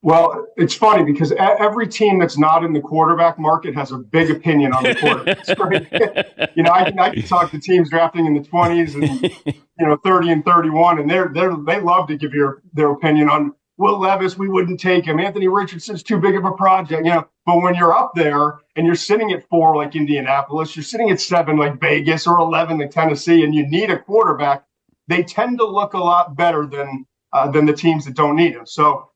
[0.07, 4.31] Well, it's funny because every team that's not in the quarterback market has a big
[4.31, 6.53] opinion on the quarterback.
[6.57, 9.85] you know, I can, I can talk to teams drafting in the 20s and, you
[9.85, 13.53] know, 30 and 31, and they're, they're, they love to give your, their opinion on
[13.79, 15.19] Will Levis, we wouldn't take him.
[15.19, 17.27] Anthony Richardson's too big of a project, you know.
[17.45, 21.21] But when you're up there and you're sitting at four like Indianapolis, you're sitting at
[21.21, 24.65] seven like Vegas or 11 like Tennessee, and you need a quarterback,
[25.09, 28.53] they tend to look a lot better than uh, than the teams that don't need
[28.53, 28.67] him.
[28.67, 29.11] So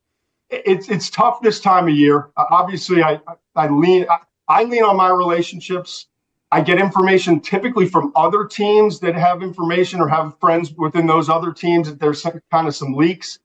[0.51, 2.29] it's it's tough this time of year.
[2.37, 3.19] Uh, obviously, I
[3.55, 6.07] I lean I, I lean on my relationships.
[6.51, 11.29] I get information typically from other teams that have information or have friends within those
[11.29, 13.39] other teams that there's some, kind of some leaks.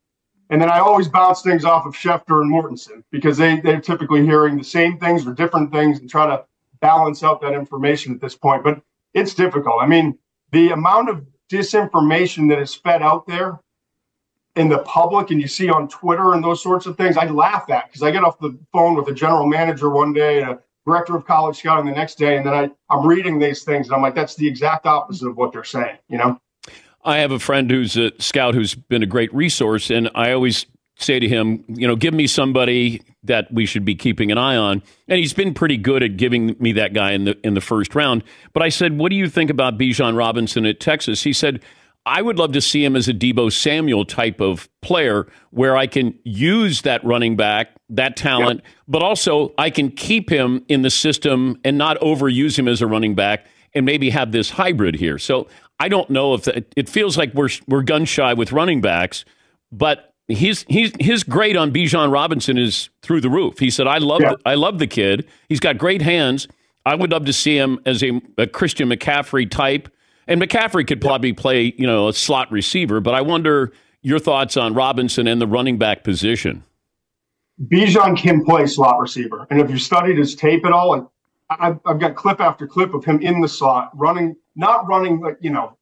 [0.51, 4.25] And then I always bounce things off of Schefter and Mortensen because they, they're typically
[4.25, 6.45] hearing the same things or different things and try to
[6.81, 8.64] balance out that information at this point.
[8.64, 8.81] But
[9.14, 9.77] it's difficult.
[9.81, 10.19] I mean,
[10.51, 13.61] the amount of disinformation that is fed out there
[14.57, 17.71] in the public and you see on Twitter and those sorts of things, I laugh
[17.71, 20.59] at because I get off the phone with a general manager one day and a
[20.87, 23.95] director of college scouting the next day, and then I, I'm reading these things and
[23.95, 26.40] I'm like, that's the exact opposite of what they're saying, you know?
[27.05, 30.66] I have a friend who's a scout who's been a great resource, and I always
[30.99, 34.57] say to him, you know, give me somebody that we should be keeping an eye
[34.57, 34.83] on.
[35.09, 37.95] And he's been pretty good at giving me that guy in the in the first
[37.95, 38.25] round.
[38.53, 41.23] But I said, what do you think about Bijan Robinson at Texas?
[41.23, 41.62] He said,
[42.07, 45.88] I would love to see him as a Deebo Samuel type of player where I
[45.88, 48.73] can use that running back, that talent, yep.
[48.87, 52.87] but also I can keep him in the system and not overuse him as a
[52.87, 55.19] running back and maybe have this hybrid here.
[55.19, 55.49] So
[55.81, 59.25] I don't know if the, it feels like we're we're gun shy with running backs,
[59.73, 63.59] but he's he's his grade on Bijan Robinson is through the roof.
[63.59, 64.35] He said, "I love yeah.
[64.47, 65.27] I love the kid.
[65.49, 66.47] He's got great hands.
[66.87, 69.88] I would love to see him as a, a Christian McCaffrey type."
[70.26, 74.56] And McCaffrey could probably play, you know, a slot receiver, but I wonder your thoughts
[74.56, 76.64] on Robinson and the running back position.
[77.68, 81.06] Bijan can play slot receiver, and if you studied his tape at all, and
[81.48, 85.38] I've, I've got clip after clip of him in the slot, running, not running like
[85.40, 85.76] you know,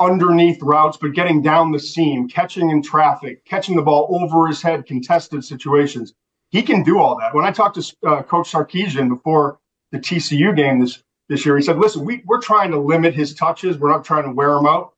[0.00, 4.62] underneath routes, but getting down the seam, catching in traffic, catching the ball over his
[4.62, 6.14] head, contested situations.
[6.50, 7.34] He can do all that.
[7.34, 9.58] When I talked to uh, Coach Sarkisian before
[9.92, 11.56] the TCU game this this year.
[11.56, 13.78] He said, "Listen, we, we're trying to limit his touches.
[13.78, 14.94] We're not trying to wear him out."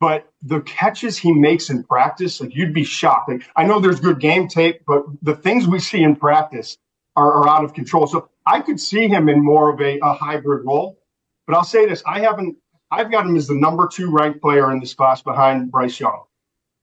[0.00, 3.28] But the catches he makes in practice, like you'd be shocked.
[3.28, 6.78] Like I know there's good game tape, but the things we see in practice
[7.16, 8.06] are, are out of control.
[8.06, 10.98] So I could see him in more of a, a hybrid role.
[11.46, 12.56] But I'll say this: I haven't.
[12.90, 16.24] I've got him as the number two ranked player in this class behind Bryce Young.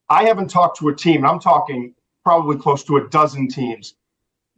[0.08, 1.26] I haven't talked to a team.
[1.26, 3.94] I'm talking probably close to a dozen teams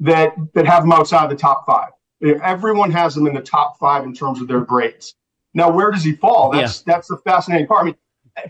[0.00, 1.90] that that have him outside of the top five.
[2.22, 5.14] Everyone has him in the top five in terms of their grades.
[5.54, 6.52] Now, where does he fall?
[6.52, 7.82] That's that's the fascinating part.
[7.82, 7.96] I mean,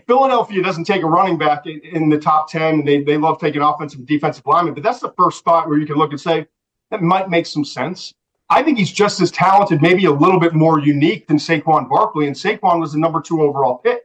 [0.07, 2.85] Philadelphia doesn't take a running back in, in the top ten.
[2.85, 5.85] They they love taking offensive and defensive linemen, but that's the first spot where you
[5.85, 6.47] can look and say
[6.91, 8.13] that might make some sense.
[8.49, 12.27] I think he's just as talented, maybe a little bit more unique than Saquon Barkley,
[12.27, 14.01] and Saquon was the number two overall pick.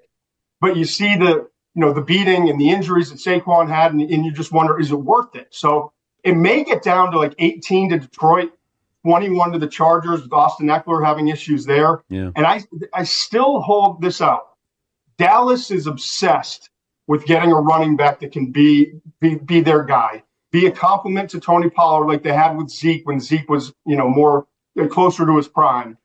[0.61, 4.01] But you see the you know the beating and the injuries that Saquon had, and,
[4.01, 5.49] and you just wonder is it worth it?
[5.51, 5.93] So
[6.25, 8.53] it may get down to like 18 to Detroit,
[9.07, 12.03] 21 to the Chargers with Austin Ekeler having issues there.
[12.09, 12.31] Yeah.
[12.35, 14.49] And I I still hold this out.
[15.17, 16.71] Dallas is obsessed
[17.07, 21.31] with getting a running back that can be be, be their guy, be a compliment
[21.31, 24.49] to Tony Pollard like they had with Zeke when Zeke was you know more
[24.91, 25.97] closer to his prime.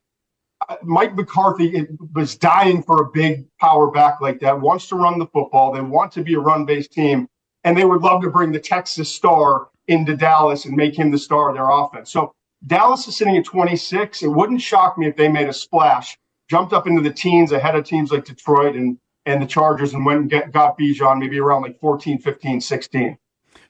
[0.68, 4.60] Uh, Mike McCarthy was dying for a big power back like that.
[4.60, 5.72] Wants to run the football.
[5.72, 7.28] They want to be a run-based team,
[7.64, 11.18] and they would love to bring the Texas star into Dallas and make him the
[11.18, 12.12] star of their offense.
[12.12, 12.32] So
[12.66, 14.22] Dallas is sitting at 26.
[14.22, 16.16] It wouldn't shock me if they made a splash,
[16.48, 20.04] jumped up into the teens ahead of teams like Detroit and and the Chargers and
[20.04, 23.16] went and get, got Bijan maybe around like 14, 15, 16.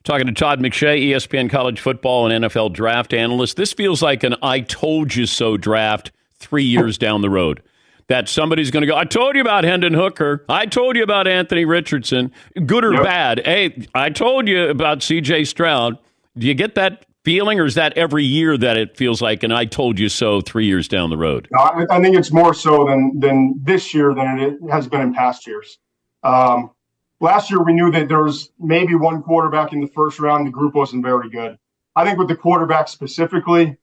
[0.03, 3.59] Talking to Todd McShay, ESPN college football and NFL draft analyst.
[3.59, 7.63] This feels like an I told you so draft three years down the road.
[8.09, 10.45] That somebody's going to go, I told you about Hendon Hooker.
[10.49, 12.33] I told you about Anthony Richardson.
[12.67, 13.05] Good or Yep.
[13.05, 13.43] bad.
[13.45, 15.99] Hey, I told you about CJ Stroud.
[16.37, 19.53] Do you get that feeling, or is that every year that it feels like and
[19.53, 21.49] I told you so three years down the road?
[21.51, 25.01] No, I, I think it's more so than than this year than it has been
[25.01, 25.79] in past years.
[26.23, 26.71] Um,
[27.21, 30.47] last year, we knew that there was maybe one quarterback in the first round.
[30.47, 31.59] The group wasn't very good.
[31.95, 33.77] I think with the quarterback specifically,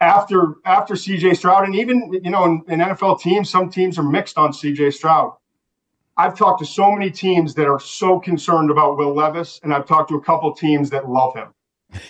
[0.00, 4.02] after after CJ Stroud, and even you know in, in NFL teams, some teams are
[4.02, 5.34] mixed on CJ Stroud.
[6.16, 9.86] I've talked to so many teams that are so concerned about Will Levis, and I've
[9.86, 11.54] talked to a couple teams that love him.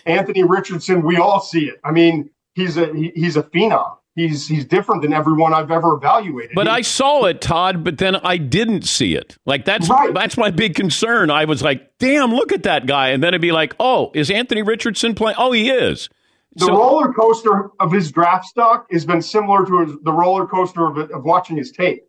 [0.06, 1.80] Anthony Richardson, we all see it.
[1.84, 3.96] I mean, he's a he, he's a phenom.
[4.14, 6.52] He's he's different than everyone I've ever evaluated.
[6.54, 9.38] But He- I saw it, Todd, but then I didn't see it.
[9.46, 11.30] Like that's that's my big concern.
[11.30, 13.08] I was like, damn, look at that guy.
[13.08, 15.36] And then it'd be like, oh, is Anthony Richardson playing?
[15.38, 16.10] Oh, he is.
[16.56, 20.86] the roller coaster of his draft stock has been similar to his, the roller coaster
[20.86, 22.02] of, of watching his tape.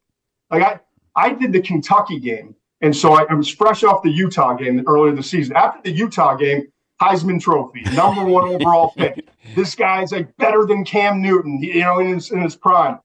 [0.51, 0.79] Like I,
[1.15, 4.83] I did the Kentucky game, and so I, I was fresh off the Utah game
[4.87, 5.55] earlier this season.
[5.55, 6.67] After the Utah game,
[7.03, 9.27] Heisman Trophy, number one overall pick.
[9.55, 12.97] This guy's like better than Cam Newton, you know, in his, in his prime.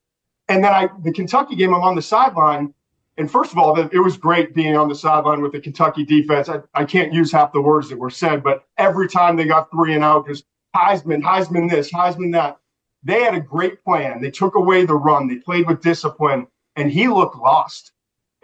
[0.48, 2.72] And then I, the Kentucky game, I'm on the sideline.
[3.16, 6.48] And first of all, it was great being on the sideline with the Kentucky defense.
[6.48, 9.68] I, I can't use half the words that were said, but every time they got
[9.72, 10.44] three and out, just
[10.76, 12.58] Heisman, Heisman this, Heisman that.
[13.02, 14.20] They had a great plan.
[14.20, 15.26] They took away the run.
[15.26, 17.92] They played with discipline, and he looked lost.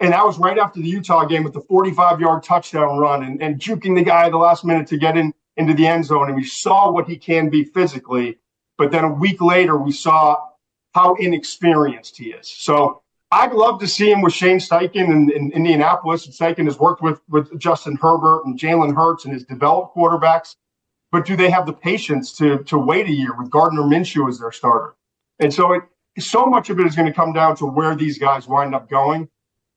[0.01, 3.41] And that was right after the Utah game with the 45 yard touchdown run and,
[3.41, 6.27] and juking the guy at the last minute to get in into the end zone.
[6.27, 8.37] And we saw what he can be physically.
[8.77, 10.37] But then a week later, we saw
[10.93, 12.47] how inexperienced he is.
[12.47, 16.27] So I'd love to see him with Shane Steichen in, in Indianapolis.
[16.27, 20.55] Steichen has worked with, with Justin Herbert and Jalen Hurts and has developed quarterbacks.
[21.11, 24.39] But do they have the patience to, to wait a year with Gardner Minshew as
[24.39, 24.95] their starter?
[25.39, 25.83] And so it,
[26.17, 28.89] so much of it is going to come down to where these guys wind up
[28.89, 29.27] going.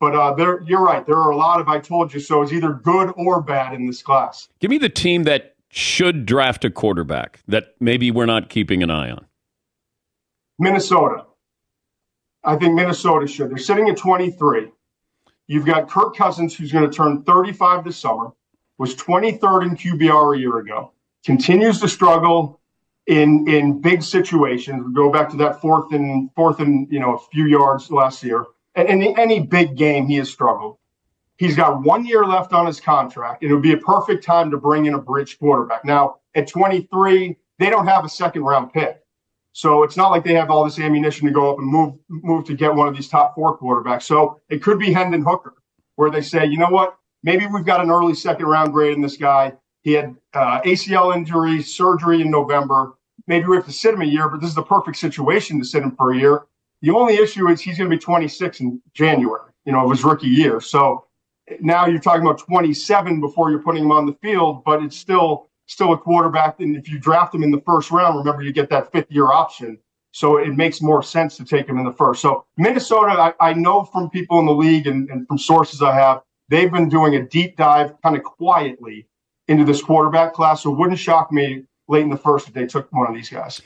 [0.01, 1.05] But uh, there, you're right.
[1.05, 3.87] There are a lot of I told you so is either good or bad in
[3.87, 4.49] this class.
[4.61, 8.91] Give me the team that should draft a quarterback that maybe we're not keeping an
[8.91, 9.27] eye on.
[10.59, 11.25] Minnesota.
[12.45, 13.51] I think Minnesota should.
[13.51, 14.71] They're sitting at 23.
[15.47, 18.33] You've got Kirk Cousins, who's going to turn 35 this summer,
[18.79, 20.93] was 23rd in QBR a year ago,
[21.25, 22.61] continues to struggle
[23.07, 24.85] in in big situations.
[24.87, 28.23] We go back to that fourth and fourth and you know a few yards last
[28.23, 28.45] year.
[28.75, 30.78] And in any big game, he has struggled.
[31.39, 34.59] He's got one year left on his contract, it would be a perfect time to
[34.59, 35.85] bring in a bridge quarterback.
[35.85, 39.01] Now, at 23, they don't have a second round pick.
[39.53, 42.45] So it's not like they have all this ammunition to go up and move move
[42.45, 44.03] to get one of these top four quarterbacks.
[44.03, 45.55] So it could be Hendon Hooker,
[45.97, 49.01] where they say, you know what, maybe we've got an early second round grade in
[49.01, 49.53] this guy.
[49.83, 52.95] He had uh, ACL injury, surgery in November.
[53.27, 55.65] Maybe we have to sit him a year, but this is the perfect situation to
[55.65, 56.47] sit him for a year.
[56.83, 60.05] The only issue is he's going to be 26 in January, you know, of his
[60.05, 60.61] rookie year.
[60.61, 61.08] So
[61.61, 65.49] now you're talking about 27 before you're putting him on the field, but it's still
[65.67, 66.61] still a quarterback.
[66.61, 69.27] And if you draft him in the first round, remember you get that fifth year
[69.27, 69.79] option.
[70.13, 72.23] So it makes more sense to take him in the first.
[72.23, 75.95] So Minnesota, I, I know from people in the league and, and from sources I
[75.95, 79.07] have, they've been doing a deep dive kind of quietly
[79.49, 80.63] into this quarterback class.
[80.63, 83.29] So it wouldn't shock me late in the first if they took one of these
[83.29, 83.61] guys.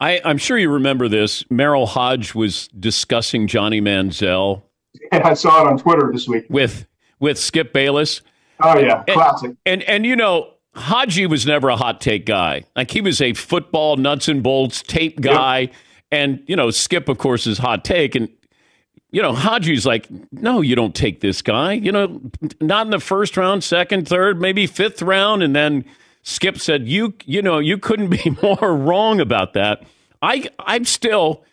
[0.00, 1.44] I, I'm sure you remember this.
[1.44, 4.62] Merril Hoge was discussing Johnny Manziel.
[5.12, 6.86] I saw it on Twitter this week with
[7.18, 8.22] with Skip Bayless.
[8.60, 9.50] Oh yeah, classic.
[9.66, 12.64] And, and and you know, Hoge was never a hot take guy.
[12.74, 15.58] Like he was a football nuts and bolts tape guy.
[15.58, 15.74] Yep.
[16.12, 18.28] And you know, Skip of course is hot take and
[19.12, 21.72] you know, Hoge's like, no, you don't take this guy.
[21.72, 22.20] You know,
[22.60, 25.84] not in the first round, second, third, maybe fifth round, and then
[26.22, 29.84] Skip said, "You, you know, you couldn't be more wrong about that."
[30.20, 31.44] I, I'm still,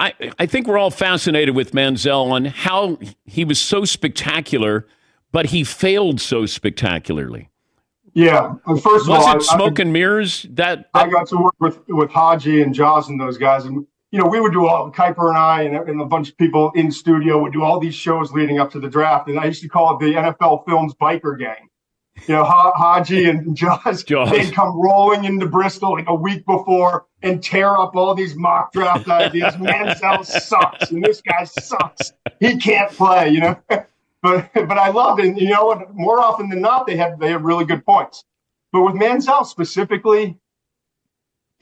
[0.00, 4.86] I, I think we're all fascinated with Manziel on how he was so spectacular,
[5.30, 7.50] but he failed so spectacularly.
[8.14, 10.42] Yeah, first of was all, it smoke I, and mirrors?
[10.50, 13.86] That, that, I got to work with with Hoge and Jaws and those guys, and
[14.10, 16.72] you know, we would do all Kiper and I and, and, a bunch of people
[16.74, 19.62] in studio would do all these shows leading up to the draft, and I used
[19.62, 21.69] to call it the NFL Films Biker Gang
[22.26, 27.06] you know, Hoge and Jaws, Jaws, they'd come rolling into Bristol like a week before
[27.22, 29.54] and tear up all these mock draft ideas.
[29.56, 32.12] Manziel sucks, and this guy sucks.
[32.38, 33.56] He can't play, you know.
[34.22, 35.36] but but I love it.
[35.36, 35.94] You know what?
[35.94, 38.24] More often than not, they have they have really good points.
[38.72, 40.38] But with Manziel specifically,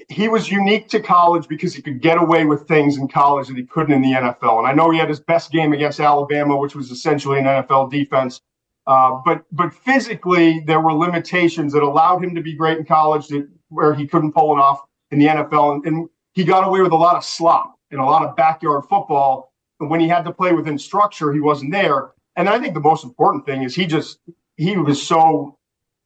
[0.08, 3.56] he was unique to college because he could get away with things in college that
[3.56, 4.58] he couldn't in the NFL.
[4.58, 7.90] And I know he had his best game against Alabama, which was essentially an NFL
[7.90, 8.40] defense.
[8.88, 13.28] Uh, but but physically, there were limitations that allowed him to be great in college,
[13.28, 14.80] that, where he couldn't pull it off
[15.10, 18.04] in the NFL, and, and he got away with a lot of slop and a
[18.04, 19.52] lot of backyard football.
[19.78, 22.12] And when he had to play within structure, he wasn't there.
[22.36, 24.20] And I think the most important thing is he just
[24.56, 25.58] he was so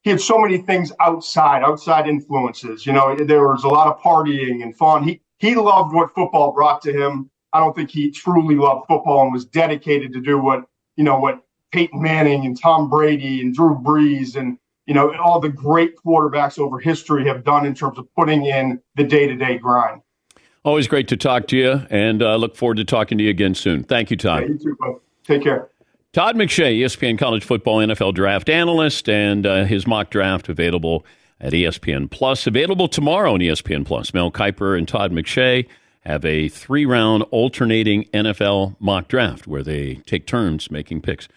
[0.02, 2.84] he had so many things outside, outside influences.
[2.84, 5.04] You know, there was a lot of partying and fun.
[5.04, 7.30] He he loved what football brought to him.
[7.52, 10.64] I don't think he truly loved football and was dedicated to do what
[10.96, 11.42] you know what
[11.72, 16.58] Peyton Manning and Tom Brady and Drew Brees and you know all the great quarterbacks
[16.58, 20.02] over history have done in terms of putting in the day-to-day grind.
[20.64, 23.54] Always great to talk to you, and uh, look forward to talking to you again
[23.54, 23.82] soon.
[23.82, 24.42] Thank you, Todd.
[24.42, 24.94] Yeah, you too, bud.
[25.24, 25.68] Take care.
[26.12, 31.06] Todd McShay, ESPN College Football NFL Draft Analyst, and uh, his mock draft available
[31.40, 32.46] at ESPN Plus.
[32.46, 34.12] Available tomorrow on ESPN Plus.
[34.14, 35.66] Mel Kiper and Todd McShay
[36.00, 41.28] have a three round alternating NFL mock draft where they take turns making picks.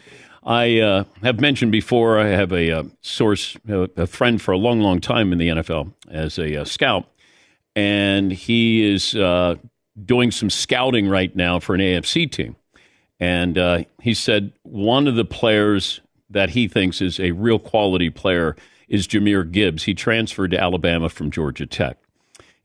[0.45, 4.57] I uh, have mentioned before, I have a, a uh, source, a friend for a
[4.57, 7.09] long, long time in the NFL as a, a uh, scout,
[7.75, 9.55] and he is uh,
[10.03, 12.55] doing some scouting right now for an AFC team.
[13.19, 18.09] And uh, he said one of the players that he thinks is a real quality
[18.09, 18.55] player
[18.87, 19.83] is Jahmyr Gibbs.
[19.83, 21.97] He transferred to Alabama from Georgia Tech.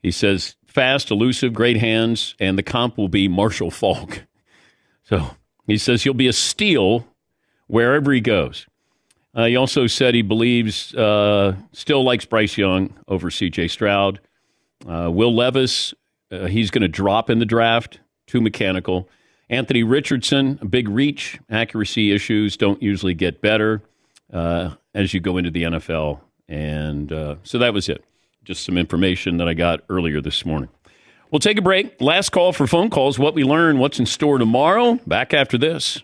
[0.03, 4.23] He says fast, elusive, great hands, and the comp will be Marshall Faulk.
[5.03, 5.31] So
[5.67, 7.05] he says he'll be a steal
[7.71, 8.67] wherever he goes.
[9.33, 13.69] Uh, he also said he believes, uh, still likes Bryce Young over C.J.
[13.69, 14.19] Stroud.
[14.85, 15.93] Uh, Will Levis,
[16.31, 19.07] uh, he's going to drop in the draft, too mechanical.
[19.49, 23.81] Anthony Richardson, a big reach, accuracy issues don't usually get better
[24.33, 26.19] uh, as you go into the NFL.
[26.49, 28.03] And uh, so that was it.
[28.43, 30.69] Just some information that I got earlier this morning.
[31.31, 32.01] We'll take a break.
[32.01, 33.17] Last call for phone calls.
[33.17, 34.99] What we learn, what's in store tomorrow.
[35.07, 36.03] Back after this.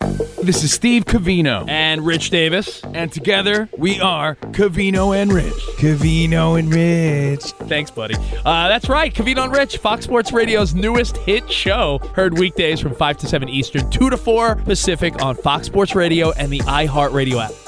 [0.00, 5.52] This is Steve Covino and Rich Davis, and together we are Covino and Rich.
[5.76, 7.42] Covino and Rich.
[7.68, 8.14] Thanks, buddy.
[8.44, 11.98] Uh, that's right, Covino and Rich, Fox Sports Radio's newest hit show.
[12.14, 16.30] Heard weekdays from 5 to 7 Eastern, 2 to 4 Pacific on Fox Sports Radio
[16.32, 17.67] and the iHeartRadio app.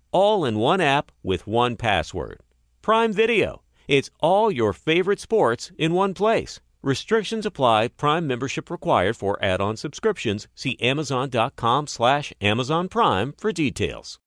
[0.11, 2.41] All in one app with one password.
[2.81, 3.61] Prime Video.
[3.87, 6.59] It's all your favorite sports in one place.
[6.81, 7.89] Restrictions apply.
[7.89, 10.47] Prime membership required for add-on subscriptions.
[10.53, 14.19] See Amazon.com slash Amazon Prime for details.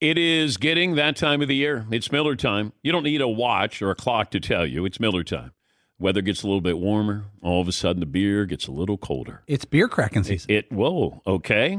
[0.00, 1.86] It is getting that time of the year.
[1.90, 2.72] It's Miller time.
[2.82, 4.84] You don't need a watch or a clock to tell you.
[4.84, 5.52] It's Miller time.
[5.98, 7.26] Weather gets a little bit warmer.
[7.40, 9.42] All of a sudden, the beer gets a little colder.
[9.46, 10.50] It's beer cracking season.
[10.50, 11.78] It, whoa, okay.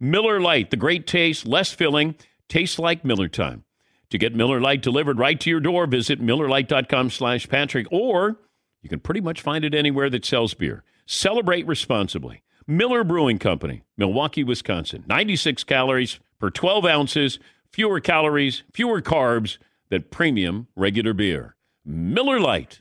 [0.00, 2.14] Miller Lite, the great taste, less filling,
[2.48, 3.64] tastes like Miller time.
[4.08, 8.38] To get Miller Lite delivered right to your door, visit MillerLite.com slash Patrick, or
[8.82, 10.82] you can pretty much find it anywhere that sells beer.
[11.04, 12.42] Celebrate responsibly.
[12.66, 15.04] Miller Brewing Company, Milwaukee, Wisconsin.
[15.06, 17.38] 96 calories per 12 ounces,
[17.70, 19.58] fewer calories, fewer carbs
[19.90, 21.56] than premium regular beer.
[21.84, 22.80] Miller Lite.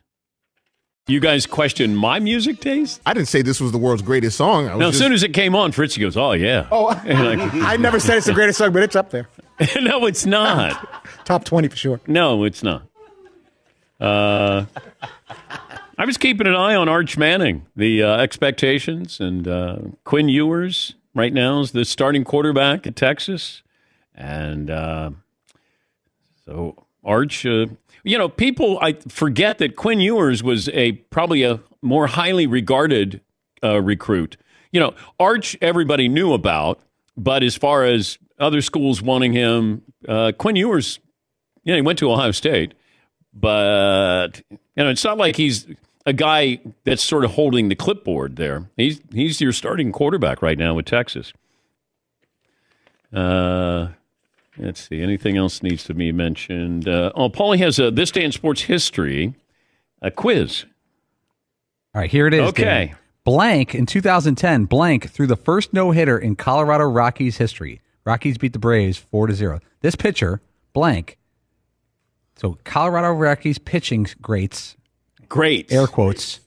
[1.10, 3.02] You guys question my music taste?
[3.06, 4.68] I didn't say this was the world's greatest song.
[4.68, 7.06] I was Now, as soon as it came on, Fritzy goes, "Oh yeah." Oh, like-
[7.54, 9.28] I never said it's the greatest song, but it's up there.
[9.82, 11.04] no, it's not.
[11.26, 12.00] Top 20 for sure.
[12.08, 12.84] No, it's not.
[14.00, 14.66] Uh,
[15.98, 20.94] I was keeping an eye on Arch Manning, the uh, expectations, and uh, Quinn Ewers
[21.16, 23.64] right now is the starting quarterback at Texas,
[24.16, 25.10] and uh,
[26.46, 27.46] so Arch.
[28.04, 33.22] You know, people I forget that Quinn Ewers was a probably a more highly regarded
[33.64, 34.38] uh, recruit.
[34.72, 36.80] You know, Arch everybody knew about,
[37.18, 41.00] but as far as other schools wanting him, uh, Quinn Ewers,
[41.64, 42.74] you know, he went to Ohio State,
[43.34, 45.68] but you know, it's not like he's
[46.06, 48.70] a guy that's sort of holding the clipboard there.
[48.78, 51.34] He's he's your starting quarterback right now with Texas.
[53.12, 53.90] Uh,
[54.60, 55.02] let's see.
[55.02, 56.88] Anything else needs to be mentioned?
[56.88, 59.34] Uh, oh, Paulie has a this day in sports history,
[60.02, 60.66] a quiz.
[61.96, 62.42] All right, here it is.
[62.50, 62.94] Okay.
[63.24, 67.82] Blank in 2010, blank threw the first no hitter in Colorado Rockies history.
[68.06, 69.60] Rockies beat the Braves 4 to 0.
[69.82, 70.42] This pitcher,
[70.74, 71.18] blank.
[72.36, 74.78] So Colorado Rockies pitching greats.
[75.28, 75.72] Great.
[75.72, 76.40] Air quotes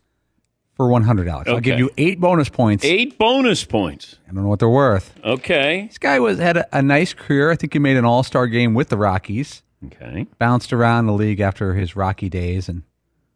[0.82, 1.48] for $100.
[1.48, 2.84] I'll give you eight bonus points.
[2.84, 4.16] Eight bonus points.
[4.28, 5.14] I don't know what they're worth.
[5.24, 5.86] Okay.
[5.86, 7.50] This guy was had a, a nice career.
[7.50, 9.62] I think he made an all star game with the Rockies.
[9.86, 10.26] Okay.
[10.38, 12.68] Bounced around the league after his Rocky days.
[12.68, 12.82] and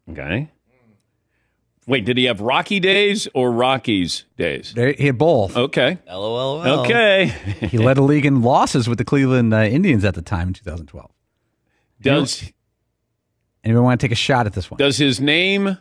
[0.09, 0.49] Okay.
[1.85, 4.73] Wait, did he have Rocky days or Rockies days?
[4.73, 5.55] There, he had both.
[5.55, 5.99] Okay.
[6.09, 6.67] LOL.
[6.81, 7.27] Okay.
[7.61, 10.53] he led a league in losses with the Cleveland uh, Indians at the time in
[10.53, 11.09] 2012.
[12.01, 12.51] Does
[13.63, 14.77] Anyone want to take a shot at this one?
[14.77, 15.77] does his name?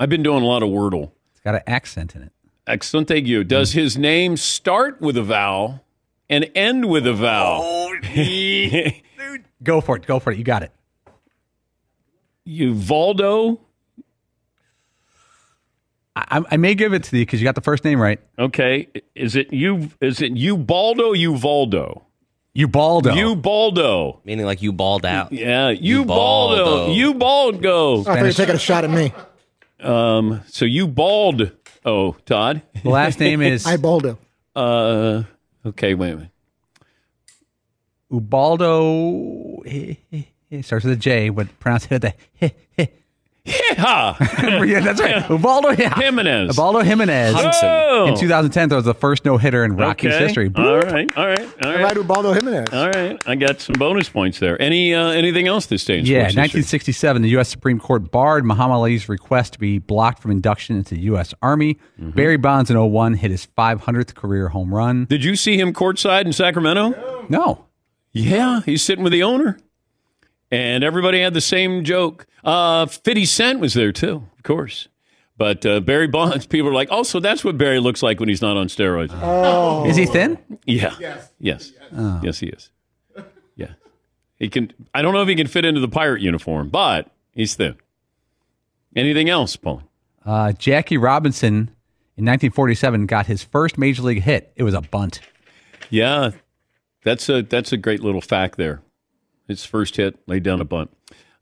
[0.00, 1.10] I've been doing a lot of Wordle.
[1.32, 2.32] It's got an accent in it.
[2.66, 3.44] Excellent, thank you.
[3.44, 5.84] Does his name start with a vowel
[6.30, 7.92] and end with a vowel?
[9.62, 10.06] Go for it.
[10.06, 10.38] Go for it.
[10.38, 10.72] You got it.
[12.46, 13.60] Uvaldo.
[16.16, 18.20] I, I may give it to you because you got the first name right.
[18.38, 18.88] Okay.
[19.14, 19.90] Is it you?
[20.00, 21.12] Is it Ubaldo?
[21.12, 22.06] Uvaldo.
[22.56, 23.14] Ubaldo.
[23.14, 24.20] Ubaldo.
[24.24, 25.30] Meaning like you balled out.
[25.30, 25.68] Yeah.
[25.70, 26.94] Ubaldo.
[26.94, 28.00] Ubaldo.
[28.00, 29.12] I thought you were taking a shot at me.
[29.82, 30.42] Um.
[30.48, 31.52] So you bald.
[31.84, 32.62] Oh, Todd.
[32.82, 34.18] The last name is Ibaldo.
[34.54, 35.22] Uh.
[35.64, 35.94] Okay.
[35.94, 36.30] Wait a minute.
[38.10, 39.62] Ubaldo.
[40.52, 42.88] It starts with a J, but pronounce it at the.
[43.44, 44.16] Yeah.
[44.64, 45.26] yeah, that's right.
[45.30, 45.94] Ubaldo yeah.
[45.98, 46.50] Jimenez.
[46.56, 47.34] Ubaldo Jimenez.
[47.36, 48.06] Oh.
[48.08, 50.24] In 2010, that was the first no hitter in Rockies Okay.
[50.24, 50.50] history.
[50.54, 51.16] All right.
[51.16, 51.40] All right.
[51.40, 51.96] All All right, right.
[51.96, 52.68] Ubaldo Jimenez.
[52.72, 53.20] All right.
[53.26, 54.60] I got some bonus points there.
[54.60, 56.60] Any uh, anything else this day in Yeah, sports history?
[56.60, 57.48] 1967, the U.S.
[57.48, 61.32] Supreme Court barred Muhammad Ali's request to be blocked from induction into the U.S.
[61.40, 61.74] Army.
[62.00, 62.10] Mm-hmm.
[62.10, 65.06] Barry Bonds in 01 hit his 500th career home run.
[65.06, 67.26] Did you see him courtside in Sacramento?
[67.28, 67.66] No.
[68.12, 69.58] Yeah, he's sitting with the owner.
[70.50, 72.26] And everybody had the same joke.
[72.42, 74.88] Uh, 50 Cent was there too, of course.
[75.36, 78.28] But uh, Barry Bonds, people are like, oh, so that's what Barry looks like when
[78.28, 79.10] he's not on steroids.
[79.22, 79.86] Oh.
[79.86, 80.38] Is he thin?
[80.66, 80.94] Yeah.
[81.00, 81.30] Yes.
[81.38, 81.72] Yes.
[81.96, 82.20] Oh.
[82.22, 82.70] Yes, he is.
[83.56, 83.72] Yeah.
[84.38, 84.72] He can.
[84.94, 87.76] I don't know if he can fit into the pirate uniform, but he's thin.
[88.96, 89.82] Anything else, Paul?
[90.24, 91.54] Uh, Jackie Robinson
[92.16, 94.52] in 1947 got his first major league hit.
[94.56, 95.20] It was a bunt.
[95.90, 96.32] Yeah,
[97.02, 98.82] that's a that's a great little fact there.
[99.50, 100.90] His first hit, laid down a bunt.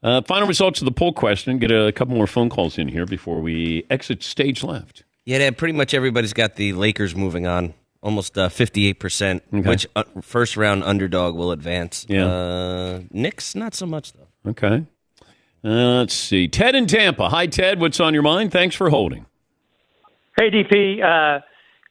[0.02, 1.58] Uh, final results of the poll question.
[1.58, 5.04] Get a couple more phone calls in here before we exit stage left.
[5.26, 7.74] Yeah, pretty much everybody's got the Lakers moving on.
[8.02, 9.68] Almost uh, 58%, Okay.
[9.68, 12.06] which uh, first round underdog will advance.
[12.08, 12.26] Yeah.
[12.26, 14.28] Uh, Knicks, not so much, though.
[14.50, 14.86] Okay.
[15.64, 16.48] Uh, let's see.
[16.48, 17.28] Ted in Tampa.
[17.28, 17.78] Hi, Ted.
[17.80, 18.52] What's on your mind?
[18.52, 19.26] Thanks for holding.
[20.38, 21.02] Hey, DP.
[21.02, 21.40] Uh,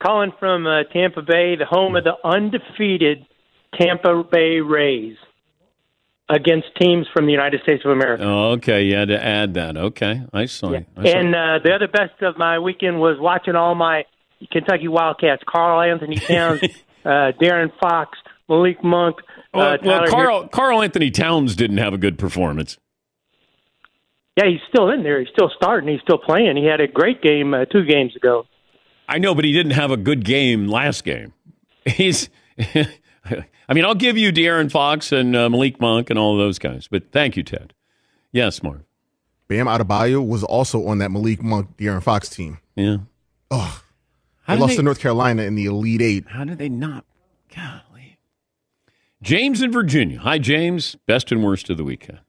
[0.01, 3.25] calling from uh, Tampa Bay, the home of the undefeated
[3.77, 5.17] Tampa Bay Rays
[6.29, 8.23] against teams from the United States of America.
[8.23, 8.83] Oh, okay.
[8.83, 9.77] You had to add that.
[9.77, 10.23] Okay.
[10.33, 10.73] I saw.
[10.73, 11.01] I saw.
[11.01, 14.05] And uh, the other best of my weekend was watching all my
[14.51, 16.61] Kentucky Wildcats: Carl Anthony Towns,
[17.05, 18.17] uh, De'Aaron Fox,
[18.49, 19.17] Malik Monk.
[19.53, 22.77] well, uh, well, Carl Carl Anthony Towns didn't have a good performance.
[24.35, 25.19] Yeah, he's still in there.
[25.19, 25.89] He's still starting.
[25.89, 26.57] He's still playing.
[26.57, 28.45] He had a great game uh, two games ago.
[29.09, 31.33] I know, but he didn't have a good game last game.
[31.85, 32.29] He's.
[33.69, 36.57] I mean, I'll give you De'Aaron Fox and uh, Malik Monk and all of those
[36.59, 37.73] guys, but thank you, Ted.
[38.31, 38.81] Yes, Mark.
[39.47, 42.59] Bam Adebayo was also on that Malik Monk, De'Aaron Fox team.
[42.75, 42.97] Yeah.
[43.51, 43.81] Oh,
[44.43, 46.25] How they lost they- to North Carolina in the Elite Eight.
[46.29, 47.05] How did they not?
[47.53, 48.17] Golly.
[49.21, 50.19] James in Virginia.
[50.19, 50.95] Hi, James.
[51.05, 52.19] Best and worst of the weekend.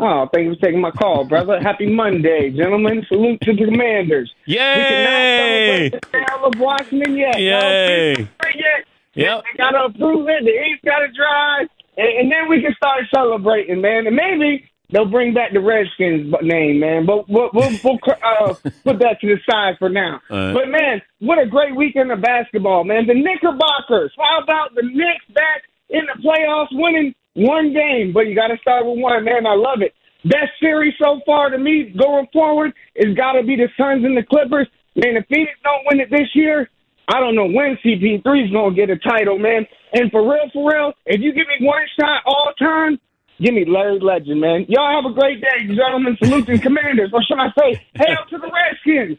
[0.00, 1.60] Oh, thank you for taking my call, brother.
[1.62, 3.04] Happy Monday, gentlemen.
[3.08, 4.34] Salute to the Commanders.
[4.46, 4.56] Yay!
[4.56, 4.60] We
[4.90, 7.38] cannot celebrate the sale of Washington yet.
[7.38, 8.14] Yay!
[8.14, 8.84] No, it's not yet.
[9.14, 9.44] Yep.
[9.44, 10.44] They got to approve it.
[10.44, 11.68] The East got to drive.
[11.96, 14.06] And, and then we can start celebrating, man.
[14.06, 17.06] And maybe they'll bring back the Redskins name, man.
[17.06, 18.54] But we'll, we'll, we'll uh,
[18.84, 20.20] put that to the side for now.
[20.30, 20.54] Right.
[20.54, 23.06] But, man, what a great weekend of basketball, man.
[23.06, 24.12] The Knickerbockers.
[24.16, 28.12] How about the Knicks back in the playoffs winning one game?
[28.12, 29.46] But you got to start with one, man.
[29.46, 29.92] I love it.
[30.24, 34.16] Best series so far to me going forward has got to be the Suns and
[34.16, 34.68] the Clippers.
[34.94, 36.70] Man, if Phoenix don't win it this year,
[37.08, 39.66] I don't know when CP3 is going to get a title, man.
[39.92, 42.98] And for real, for real, if you give me one shot all time,
[43.40, 44.64] give me Larry Legend, man.
[44.68, 46.16] Y'all have a great day, gentlemen.
[46.22, 47.10] Salute and commanders.
[47.12, 49.18] Or should I say, hail to the Redskins.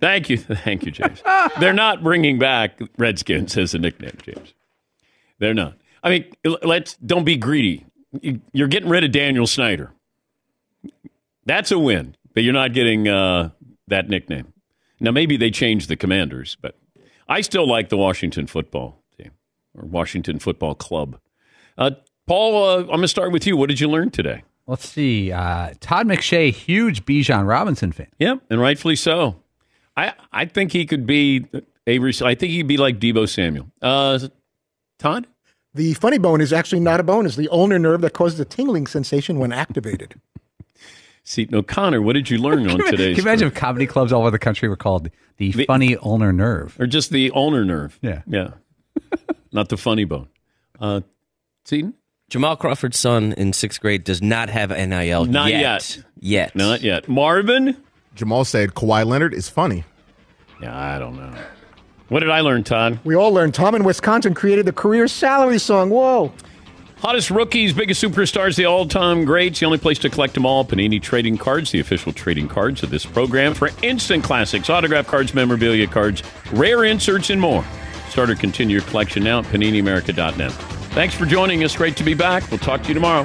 [0.00, 0.38] Thank you.
[0.38, 1.22] Thank you, James.
[1.60, 4.54] They're not bringing back Redskins as a nickname, James.
[5.38, 5.74] They're not.
[6.02, 6.24] I mean,
[6.62, 7.84] let's don't be greedy.
[8.20, 9.92] You- You're getting rid of Daniel Snyder.
[11.46, 13.50] That's a win, but you're not getting uh,
[13.88, 14.52] that nickname.
[15.00, 16.76] Now, maybe they changed the commanders, but
[17.32, 19.30] I still like the Washington football team
[19.74, 21.18] or Washington football club.
[21.78, 21.92] Uh,
[22.26, 23.56] Paul, uh, I'm going to start with you.
[23.56, 24.44] What did you learn today?
[24.66, 25.32] Let's see.
[25.32, 28.08] Uh, Todd McShay, huge Bijan Robinson fan.
[28.18, 29.36] Yep, and rightfully so.
[29.96, 31.46] I I think he could be
[31.86, 31.98] a.
[31.98, 33.68] rec- I think he'd be like Deebo Samuel.
[33.80, 34.18] Uh,
[34.98, 35.26] Todd.
[35.74, 38.44] The funny bone is actually not a bone; it's the ulnar nerve that causes a
[38.44, 40.20] tingling sensation when activated.
[41.24, 42.84] Seton O'Connor, what did you learn on today's?
[42.84, 43.16] Can today's?
[43.18, 46.76] you imagine if comedy clubs all over the country were called the, funny ulnar nerve?
[46.80, 47.98] or just the ulnar nerve?
[48.02, 48.22] Yeah.
[48.26, 48.50] yeah,
[49.52, 50.28] not the funny bone.
[50.80, 51.02] Uh,
[51.64, 51.94] Seton,
[52.28, 55.60] Jamal Crawford's son in sixth grade does not have NIL not yet.
[55.60, 56.04] yet.
[56.18, 56.56] Yet.
[56.56, 57.08] Not yet.
[57.08, 57.76] Marvin.
[58.14, 59.84] Jamal said Kawhi Leonard is funny.
[60.60, 61.34] Yeah, I don't know.
[62.08, 62.98] What did I learn, Todd?
[63.04, 65.88] We all learned Tom in Wisconsin created the career salary song.
[65.90, 66.32] Whoa.
[67.02, 69.58] Hottest rookies, biggest superstars, the all-time greats.
[69.58, 70.64] The only place to collect them all.
[70.64, 75.34] Panini Trading Cards, the official trading cards of this program for instant classics, autograph cards,
[75.34, 76.22] memorabilia cards,
[76.52, 77.64] rare inserts, and more.
[78.10, 80.52] Start or continue your collection now at PaniniAmerica.net.
[80.92, 81.74] Thanks for joining us.
[81.74, 82.48] Great to be back.
[82.52, 83.24] We'll talk to you tomorrow.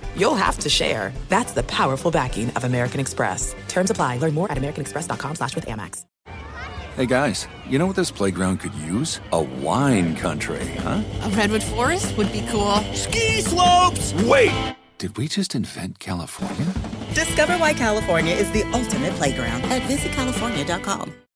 [0.15, 1.13] you'll have to share.
[1.29, 3.55] That's the powerful backing of American Express.
[3.67, 4.17] Terms apply.
[4.17, 6.05] Learn more at americanexpress.com slash with Amex.
[6.97, 9.21] Hey guys, you know what this playground could use?
[9.31, 11.01] A wine country, huh?
[11.23, 12.75] A redwood forest would be cool.
[12.93, 14.13] Ski slopes!
[14.25, 14.75] Wait!
[14.97, 16.65] Did we just invent California?
[17.13, 21.13] Discover why California is the ultimate playground at visitcalifornia.com.